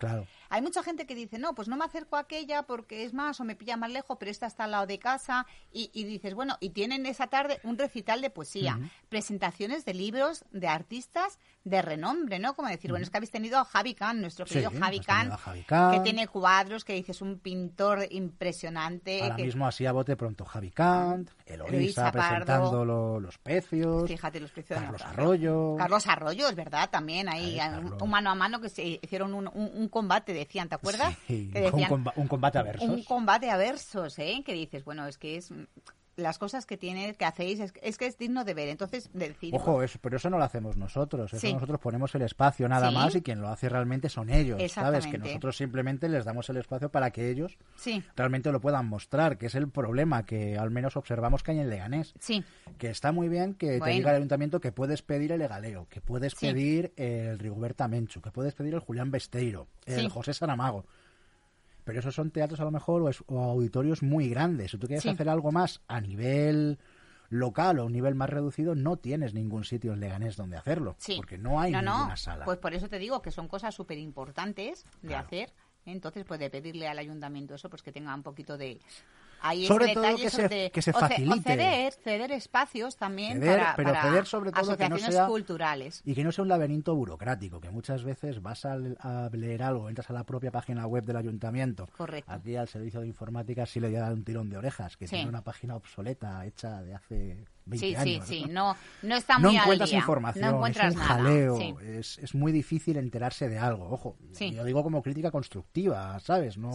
hay 0.49 0.61
mucha 0.61 0.83
gente 0.83 1.05
que 1.05 1.15
dice, 1.15 1.37
no, 1.37 1.53
pues 1.55 1.67
no 1.67 1.77
me 1.77 1.85
acerco 1.85 2.17
a 2.17 2.21
aquella 2.21 2.63
porque 2.63 3.03
es 3.03 3.13
más 3.13 3.39
o 3.39 3.43
me 3.43 3.55
pilla 3.55 3.77
más 3.77 3.91
lejos, 3.91 4.17
pero 4.19 4.31
esta 4.31 4.47
está 4.47 4.65
al 4.65 4.71
lado 4.71 4.87
de 4.87 4.99
casa, 4.99 5.45
y, 5.71 5.91
y 5.93 6.03
dices, 6.03 6.33
bueno, 6.33 6.57
y 6.59 6.71
tienen 6.71 7.05
esa 7.05 7.27
tarde 7.27 7.59
un 7.63 7.77
recital 7.77 8.21
de 8.21 8.29
poesía, 8.29 8.79
presentaciones 9.09 9.85
de 9.85 9.93
libros 9.93 10.45
de 10.51 10.67
artistas 10.67 11.39
de 11.63 11.81
renombre, 11.81 12.39
¿no? 12.39 12.55
Como 12.55 12.67
decir, 12.67 12.89
bueno, 12.89 13.03
es 13.03 13.11
que 13.11 13.17
habéis 13.17 13.31
tenido 13.31 13.59
a 13.59 13.65
Javi 13.65 13.93
Khan, 13.93 14.19
nuestro 14.19 14.45
querido 14.45 14.71
Javi, 14.71 14.99
Khan, 14.99 15.31
que 15.67 15.99
tiene 16.03 16.27
cuadros, 16.27 16.83
que 16.83 16.93
dices 16.93 17.21
un 17.21 17.39
pintor 17.39 18.07
impresionante. 18.31 19.21
Ahora 19.21 19.37
mismo 19.37 19.67
así 19.67 19.85
a 19.85 19.91
bote 19.91 20.15
pronto 20.15 20.45
Javi 20.45 20.71
Kant, 20.71 21.29
Eloisa 21.45 22.11
presentando 22.11 23.19
los 23.19 23.37
pecios. 23.37 24.07
Fíjate 24.07 24.39
los 24.39 24.51
pecios. 24.51 24.79
Carlos 24.79 25.01
Arroyo. 25.01 25.75
Carlos 25.77 26.07
Arroyo, 26.07 26.49
es 26.49 26.55
verdad, 26.55 26.89
también 26.89 27.29
ahí, 27.29 27.59
un, 27.99 28.09
mano 28.09 28.31
a 28.31 28.35
mano 28.35 28.59
que 28.59 28.69
se 28.69 28.99
hicieron 29.01 29.33
un, 29.33 29.89
combate, 29.89 30.33
decían, 30.33 30.69
¿te 30.69 30.75
acuerdas? 30.75 31.15
Sí, 31.27 31.51
un, 32.15 32.27
combate 32.27 32.57
a 32.57 32.63
versos. 32.63 32.89
Un 32.89 33.03
combate 33.03 33.49
a 33.49 33.57
versos, 33.57 34.17
¿eh? 34.19 34.41
Que 34.45 34.53
dices, 34.53 34.83
bueno, 34.83 35.07
es 35.07 35.17
que 35.17 35.37
es 35.37 35.51
las 36.21 36.37
cosas 36.37 36.65
que 36.65 36.77
tiene, 36.77 37.15
que 37.15 37.25
hacéis, 37.25 37.59
es, 37.59 37.97
que 37.97 38.05
es 38.05 38.17
digno 38.17 38.43
de 38.45 38.53
ver. 38.53 38.69
Entonces, 38.69 39.09
decir. 39.13 39.53
Ojo, 39.53 39.81
eso, 39.83 39.99
pero 40.01 40.17
eso 40.17 40.29
no 40.29 40.37
lo 40.37 40.43
hacemos 40.43 40.77
nosotros. 40.77 41.33
Eso 41.33 41.53
nosotros 41.53 41.79
ponemos 41.79 42.13
el 42.15 42.21
espacio 42.23 42.67
nada 42.67 42.91
más 42.91 43.15
y 43.15 43.21
quien 43.21 43.41
lo 43.41 43.49
hace 43.49 43.69
realmente 43.69 44.09
son 44.09 44.29
ellos. 44.29 44.59
¿Sabes? 44.71 45.07
Que 45.07 45.17
nosotros 45.17 45.57
simplemente 45.57 46.07
les 46.09 46.25
damos 46.25 46.49
el 46.49 46.57
espacio 46.57 46.89
para 46.89 47.11
que 47.11 47.29
ellos 47.29 47.57
realmente 48.15 48.51
lo 48.51 48.61
puedan 48.61 48.87
mostrar, 48.87 49.37
que 49.37 49.47
es 49.47 49.55
el 49.55 49.69
problema 49.69 50.25
que 50.25 50.57
al 50.57 50.71
menos 50.71 50.97
observamos 50.97 51.43
que 51.43 51.51
hay 51.51 51.59
en 51.59 51.69
Leganés. 51.69 52.13
Sí. 52.19 52.43
Que 52.77 52.89
está 52.89 53.11
muy 53.11 53.29
bien 53.29 53.53
que 53.53 53.79
te 53.79 53.89
diga 53.89 54.11
el 54.11 54.17
ayuntamiento 54.17 54.59
que 54.59 54.71
puedes 54.71 55.01
pedir 55.01 55.31
el 55.31 55.39
Legaleo, 55.39 55.87
que 55.89 56.01
puedes 56.01 56.35
pedir 56.35 56.93
el 56.95 57.39
Rigoberta 57.39 57.87
Menchu, 57.87 58.21
que 58.21 58.31
puedes 58.31 58.53
pedir 58.53 58.73
el 58.73 58.79
Julián 58.79 59.11
Besteiro, 59.11 59.67
el 59.85 60.09
José 60.09 60.33
Saramago 60.33 60.85
pero 61.91 61.99
esos 61.99 62.15
son 62.15 62.31
teatros 62.31 62.61
a 62.61 62.63
lo 62.63 62.71
mejor 62.71 63.13
o, 63.27 63.43
auditorios 63.43 64.01
muy 64.01 64.29
grandes. 64.29 64.71
Si 64.71 64.77
tú 64.77 64.87
quieres 64.87 65.05
hacer 65.05 65.27
algo 65.27 65.51
más 65.51 65.81
a 65.89 65.99
nivel 65.99 66.79
local 67.27 67.79
o 67.79 67.81
a 67.81 67.85
un 67.85 67.91
nivel 67.91 68.15
más 68.15 68.29
reducido, 68.29 68.75
no 68.75 68.95
tienes 68.95 69.33
ningún 69.33 69.65
sitio 69.65 69.91
en 69.91 69.99
Leganés 69.99 70.37
donde 70.37 70.55
hacerlo, 70.55 70.95
porque 71.17 71.37
no 71.37 71.59
hay 71.59 71.73
ninguna 71.73 72.15
sala. 72.15 72.45
Pues 72.45 72.59
por 72.59 72.73
eso 72.73 72.87
te 72.87 72.97
digo 72.97 73.21
que 73.21 73.29
son 73.29 73.49
cosas 73.49 73.75
súper 73.75 73.97
importantes 73.97 74.85
de 75.01 75.15
hacer. 75.15 75.51
Entonces 75.85 76.23
puede 76.23 76.49
pedirle 76.49 76.87
al 76.87 76.97
ayuntamiento 76.97 77.55
eso, 77.55 77.69
pues 77.69 77.83
que 77.83 77.91
tenga 77.91 78.15
un 78.15 78.23
poquito 78.23 78.57
de 78.57 78.79
sobre 79.67 79.93
todo 79.93 80.15
que 80.15 80.29
se, 80.29 80.71
que 80.71 80.81
se 80.81 80.93
facilite. 80.93 81.91
ceder, 82.03 82.31
espacios 82.31 82.95
también 82.95 83.39
para, 83.39 83.75
pero 83.75 83.93
ceder 84.01 84.25
sobre 84.25 84.51
todo 84.51 84.77
que 84.77 84.89
no 84.89 84.97
sea, 84.97 85.27
culturales. 85.27 86.01
Y 86.05 86.13
que 86.13 86.23
no 86.23 86.31
sea 86.31 86.43
un 86.43 86.49
laberinto 86.49 86.95
burocrático, 86.95 87.59
que 87.59 87.69
muchas 87.69 88.03
veces 88.03 88.41
vas 88.41 88.65
a, 88.65 88.77
leer 89.31 89.63
algo, 89.63 89.89
entras 89.89 90.09
a 90.09 90.13
la 90.13 90.23
propia 90.23 90.51
página 90.51 90.85
web 90.85 91.03
del 91.05 91.17
ayuntamiento. 91.17 91.87
Correcto. 91.97 92.31
Aquí 92.31 92.55
al 92.55 92.67
servicio 92.67 93.01
de 93.01 93.07
informática 93.07 93.65
sí 93.65 93.79
le 93.79 93.87
voy 93.87 93.97
a 93.97 94.01
dar 94.01 94.13
un 94.13 94.23
tirón 94.23 94.49
de 94.49 94.57
orejas, 94.57 94.97
que 94.97 95.07
tiene 95.07 95.29
una 95.29 95.43
página 95.43 95.75
obsoleta 95.75 96.45
hecha 96.45 96.81
de 96.81 96.93
hace 96.93 97.45
20 97.65 97.77
sí, 97.87 97.95
años. 97.95 98.27
Sí, 98.27 98.43
sí, 98.43 98.49
no, 98.49 98.75
no 99.01 99.15
está 99.15 99.39
muy 99.39 99.55
No 99.55 99.61
encuentras 99.61 99.93
información, 99.93 100.45
no 100.45 100.55
encuentras 100.57 100.93
es 100.93 100.99
un 100.99 101.01
jaleo, 101.01 101.79
es, 101.81 102.17
es, 102.19 102.35
muy 102.35 102.51
difícil 102.51 102.97
enterarse 102.97 103.49
de 103.49 103.57
algo. 103.57 103.89
Ojo, 103.89 104.17
yo 104.39 104.63
digo 104.63 104.83
como 104.83 105.01
crítica 105.01 105.31
constructiva, 105.31 106.19
¿sabes? 106.19 106.57
No 106.57 106.71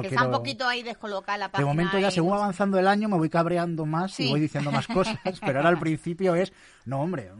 que 0.00 0.08
está 0.08 0.26
un 0.26 0.32
poquito 0.32 0.66
ahí 0.66 0.82
descolocada 0.82 1.38
la 1.38 1.50
página. 1.50 1.68
De 1.68 1.74
momento 1.74 1.98
ya 1.98 2.10
según 2.10 2.34
avanzando 2.34 2.78
el 2.78 2.86
año 2.86 3.08
me 3.08 3.16
voy 3.16 3.28
cabreando 3.28 3.86
más 3.86 4.18
y 4.20 4.30
voy 4.30 4.40
diciendo 4.40 4.70
más 4.70 4.86
cosas, 4.88 5.18
pero 5.40 5.58
ahora 5.58 5.68
al 5.68 5.78
principio 5.78 6.34
es, 6.34 6.52
no 6.84 7.00
hombre, 7.00 7.30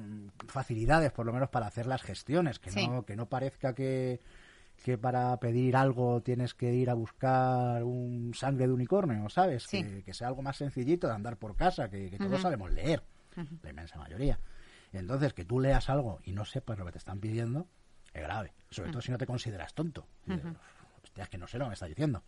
facilidades 0.49 1.13
por 1.13 1.27
lo 1.27 1.33
menos 1.33 1.49
para 1.49 1.67
hacer 1.67 1.87
las 1.87 2.03
gestiones, 2.03 2.59
que, 2.59 2.71
no, 2.87 3.05
que 3.05 3.17
no 3.17 3.27
parezca 3.27 3.75
que, 3.75 4.21
que 4.83 4.99
para 4.99 5.37
pedir 5.39 5.77
algo 5.77 6.21
tienes 6.23 6.55
que 6.55 6.75
ir 6.75 6.91
a 6.91 6.95
buscar 6.95 7.85
un 7.85 8.33
sangre 8.35 8.67
de 8.67 8.73
unicornio, 8.73 9.29
¿sabes? 9.29 9.67
Que, 9.67 10.03
sea 10.13 10.29
algo 10.29 10.43
más 10.43 10.57
sencillito 10.57 11.07
de 11.07 11.15
andar 11.15 11.37
por 11.37 11.57
casa, 11.57 11.89
que, 11.89 12.17
todos 12.19 12.41
sabemos 12.41 12.73
leer, 12.73 13.03
la 13.63 13.71
inmensa 13.71 13.99
mayoría. 13.99 14.39
entonces 14.93 15.33
que 15.33 15.45
tú 15.45 15.61
leas 15.61 15.89
algo 15.89 16.21
y 16.25 16.33
no 16.33 16.45
sepas 16.45 16.79
lo 16.79 16.85
que 16.85 16.93
te 16.93 16.99
están 16.99 17.21
pidiendo, 17.21 17.69
es 18.13 18.23
grave. 18.23 18.53
Sobre 18.71 18.91
todo 18.91 19.01
si 19.01 19.13
no 19.13 19.19
te 19.19 19.27
consideras 19.27 19.73
tonto. 19.75 20.07
Hostia, 21.03 21.25
es 21.25 21.31
que 21.31 21.39
no 21.39 21.47
sé 21.47 21.59
lo 21.59 21.65
que 21.67 21.71
me 21.71 21.75
está 21.75 21.87
diciendo. 21.87 22.23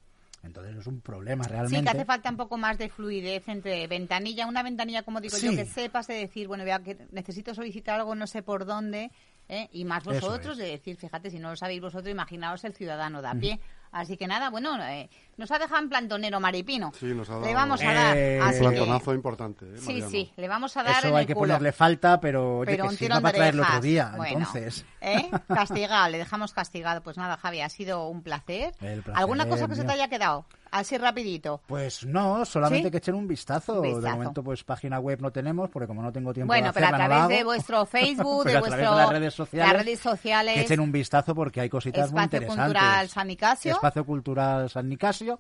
Entonces 0.44 0.76
es 0.76 0.86
un 0.86 1.00
problema 1.00 1.44
realmente. 1.44 1.78
Sí, 1.78 1.84
que 1.84 1.90
hace 1.90 2.04
falta 2.04 2.30
un 2.30 2.36
poco 2.36 2.56
más 2.56 2.76
de 2.78 2.88
fluidez 2.88 3.48
entre 3.48 3.86
ventanilla, 3.86 4.46
una 4.46 4.62
ventanilla, 4.62 5.02
como 5.02 5.20
digo 5.20 5.36
yo, 5.38 5.50
que 5.52 5.64
sepas 5.64 6.06
de 6.06 6.14
decir, 6.14 6.48
bueno, 6.48 6.64
vea 6.64 6.80
que 6.80 7.06
necesito 7.12 7.54
solicitar 7.54 7.98
algo, 7.98 8.14
no 8.14 8.26
sé 8.26 8.42
por 8.42 8.66
dónde, 8.66 9.10
¿eh? 9.48 9.68
y 9.72 9.84
más 9.84 10.04
vosotros, 10.04 10.56
de 10.58 10.66
decir, 10.66 10.96
fíjate, 10.96 11.30
si 11.30 11.38
no 11.38 11.50
lo 11.50 11.56
sabéis 11.56 11.80
vosotros, 11.80 12.10
imaginaos 12.10 12.64
el 12.64 12.74
ciudadano 12.74 13.22
de 13.22 13.28
a 13.28 13.34
pie. 13.34 13.60
Así 13.94 14.16
que 14.16 14.26
nada, 14.26 14.50
bueno, 14.50 14.76
eh, 14.84 15.08
nos 15.36 15.52
ha 15.52 15.58
dejado 15.60 15.80
en 15.80 15.88
plantonero 15.88 16.40
Maripino. 16.40 16.92
Sí, 16.98 17.06
nos 17.14 17.30
ha 17.30 17.34
dado 17.34 17.46
le 17.46 17.54
vamos 17.54 17.80
a 17.80 17.92
dar. 17.92 18.16
Eh, 18.16 18.40
un 18.42 18.58
plantonazo 18.58 19.14
importante. 19.14 19.66
Eh, 19.66 19.78
sí, 19.78 20.02
sí, 20.10 20.32
le 20.36 20.48
vamos 20.48 20.76
a 20.76 20.82
dar. 20.82 21.04
Eso 21.04 21.14
hay 21.14 21.26
que 21.26 21.36
ponerle 21.36 21.70
falta, 21.70 22.18
pero, 22.18 22.58
oye, 22.58 22.72
pero 22.72 22.88
que 22.88 22.96
si 22.96 23.08
no 23.08 23.20
va 23.20 23.28
a 23.28 23.32
traerlo 23.32 23.62
otro 23.62 23.80
día. 23.80 24.12
entonces. 24.26 24.84
¿eh? 25.00 25.30
Castigado, 25.48 26.08
le 26.08 26.18
dejamos 26.18 26.52
castigado. 26.52 27.02
Pues 27.02 27.16
nada, 27.16 27.36
Javi, 27.36 27.60
ha 27.60 27.68
sido 27.68 28.08
un 28.08 28.22
placer. 28.22 28.74
¿Alguna 29.14 29.48
cosa 29.48 29.68
que 29.68 29.76
se 29.76 29.84
te 29.84 29.92
haya 29.92 30.08
quedado? 30.08 30.44
Así 30.74 30.98
rapidito. 30.98 31.60
Pues 31.68 32.04
no, 32.04 32.44
solamente 32.44 32.90
que 32.90 32.96
echen 32.96 33.14
un 33.14 33.28
vistazo. 33.28 33.80
De 33.80 33.92
momento, 33.92 34.42
pues 34.42 34.64
página 34.64 34.98
web 34.98 35.20
no 35.22 35.30
tenemos, 35.30 35.70
porque 35.70 35.86
como 35.86 36.02
no 36.02 36.12
tengo 36.12 36.34
tiempo 36.34 36.52
bueno, 36.52 36.66
de 36.66 36.72
pero 36.72 36.88
a 36.88 36.90
través 36.90 37.28
de 37.28 37.44
vuestro 37.44 37.86
Facebook, 37.86 38.44
de, 38.44 38.58
vuestro, 38.58 38.96
las 38.96 39.08
redes 39.08 39.34
sociales, 39.34 39.72
las 39.72 39.84
redes 39.84 40.00
sociales, 40.00 40.54
que 40.54 40.60
echen 40.62 40.80
un 40.80 40.90
vistazo 40.90 41.32
porque 41.32 41.60
hay 41.60 41.68
cositas 41.68 42.10
muy 42.10 42.24
interesantes. 42.24 42.64
Cultural 42.64 43.08
San 43.08 43.28
Nicasio. 43.28 43.72
Espacio 43.72 44.04
Cultural 44.04 44.68
San 44.68 44.88
Nicasio. 44.88 45.38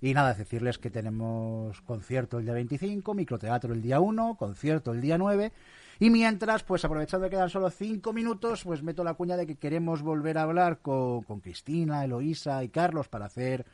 Y 0.00 0.12
nada, 0.12 0.34
decirles 0.34 0.78
que 0.78 0.90
tenemos 0.90 1.80
concierto 1.82 2.38
el 2.38 2.44
día 2.44 2.54
25, 2.54 3.14
microteatro 3.14 3.72
el 3.74 3.80
día 3.80 4.00
1, 4.00 4.34
concierto 4.36 4.90
el 4.90 5.00
día 5.00 5.16
9. 5.18 5.52
Y 6.00 6.10
mientras, 6.10 6.64
pues 6.64 6.84
aprovechando 6.84 7.26
que 7.26 7.36
quedan 7.36 7.48
solo 7.48 7.70
cinco 7.70 8.12
minutos, 8.12 8.64
pues 8.64 8.82
meto 8.82 9.04
la 9.04 9.14
cuña 9.14 9.36
de 9.36 9.46
que 9.46 9.54
queremos 9.54 10.02
volver 10.02 10.36
a 10.36 10.42
hablar 10.42 10.78
con, 10.78 11.22
con 11.22 11.38
Cristina, 11.38 12.04
Eloísa 12.04 12.64
y 12.64 12.70
Carlos 12.70 13.06
para 13.06 13.26
hacer 13.26 13.64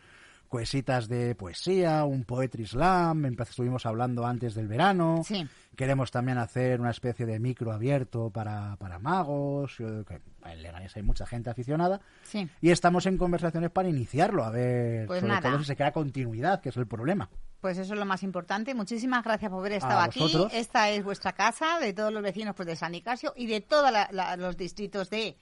cuesitas 0.51 1.07
de 1.07 1.37
poesía, 1.37 2.05
un 2.05 2.25
poetry 2.25 2.67
slam, 2.67 3.25
estuvimos 3.25 3.87
hablando 3.87 4.27
antes 4.27 4.53
del 4.57 4.67
verano. 4.67 5.23
Sí. 5.25 5.47
Queremos 5.77 6.11
también 6.11 6.39
hacer 6.39 6.81
una 6.81 6.91
especie 6.91 7.25
de 7.25 7.39
micro 7.39 7.73
abierto 7.73 8.31
para, 8.31 8.77
para 8.77 8.99
magos, 8.99 9.77
que 9.77 10.21
en 10.45 10.63
Leganés 10.63 10.97
hay 10.97 11.05
mucha 11.05 11.25
gente 11.25 11.51
aficionada. 11.51 12.01
Sí. 12.25 12.51
Y 12.61 12.71
estamos 12.71 13.07
en 13.07 13.17
conversaciones 13.17 13.71
para 13.71 13.89
iniciarlo, 13.89 14.43
a 14.43 14.51
ver 14.51 15.07
pues 15.07 15.21
sobre 15.21 15.41
todo 15.41 15.59
si 15.61 15.65
se 15.67 15.77
crea 15.77 15.93
continuidad, 15.93 16.61
que 16.61 16.71
es 16.71 16.77
el 16.77 16.89
problema. 16.89 17.31
Pues 17.61 17.79
eso 17.79 17.95
es 17.95 17.99
lo 18.01 18.07
más 18.07 18.25
importante. 18.25 18.75
Muchísimas 18.75 19.23
gracias 19.23 19.53
por 19.53 19.61
haber 19.61 19.75
estado 19.75 20.01
aquí. 20.01 20.37
Esta 20.53 20.91
es 20.91 21.05
vuestra 21.05 21.33
casa, 21.33 21.79
de 21.79 21.93
todos 21.93 22.13
los 22.13 22.25
vecinos 22.25 22.57
pues, 22.57 22.67
de 22.67 22.75
San 22.75 22.91
Nicasio 22.91 23.33
y 23.37 23.47
de 23.47 23.61
todos 23.61 23.93
los 24.37 24.57
distritos 24.57 25.11
de 25.11 25.37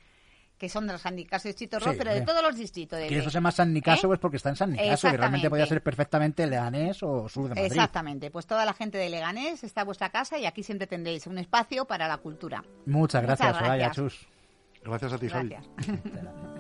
que 0.59 0.68
son 0.68 0.87
de 0.87 0.92
los 0.92 1.03
San 1.03 1.14
Nicasio 1.14 1.51
y 1.51 1.55
Chitorro, 1.55 1.94
pero 1.97 2.12
de 2.12 2.23
todos 2.23 2.42
los 2.42 2.57
distritos. 2.57 2.99
De 2.99 3.07
que 3.07 3.18
eso 3.18 3.31
se 3.31 3.35
llama 3.35 3.53
San 3.53 3.73
Nicasio 3.73 4.07
¿Eh? 4.07 4.09
pues 4.09 4.18
porque 4.18 4.37
está 4.37 4.51
en 4.51 4.57
San 4.57 4.73
Nicasio, 4.73 5.11
que 5.11 5.16
realmente 5.16 5.49
podría 5.49 5.66
ser 5.66 5.83
perfectamente 5.83 6.47
Leganés 6.47 7.03
o 7.03 7.29
sur 7.29 7.44
de 7.44 7.51
Madrid. 7.51 7.64
Exactamente, 7.64 8.31
pues 8.31 8.47
toda 8.47 8.64
la 8.64 8.75
gente 8.75 8.99
de 8.99 9.09
Leganés 9.09 9.62
está 9.64 9.83
en 9.83 9.87
vuestra 9.87 10.11
casa 10.11 10.38
y 10.38 10.47
aquí 10.47 10.62
siempre 10.62 10.87
tendréis 10.87 11.27
un 11.27 11.38
espacio 11.38 11.85
para 11.85 12.09
la 12.09 12.18
cultura. 12.18 12.64
Muchas 12.87 13.23
gracias, 13.23 13.57
Soraya 13.57 13.90
Chus. 13.92 14.27
Gracias 14.83 15.12
a 15.12 15.18
ti, 15.18 15.29
Javi. 15.29 15.55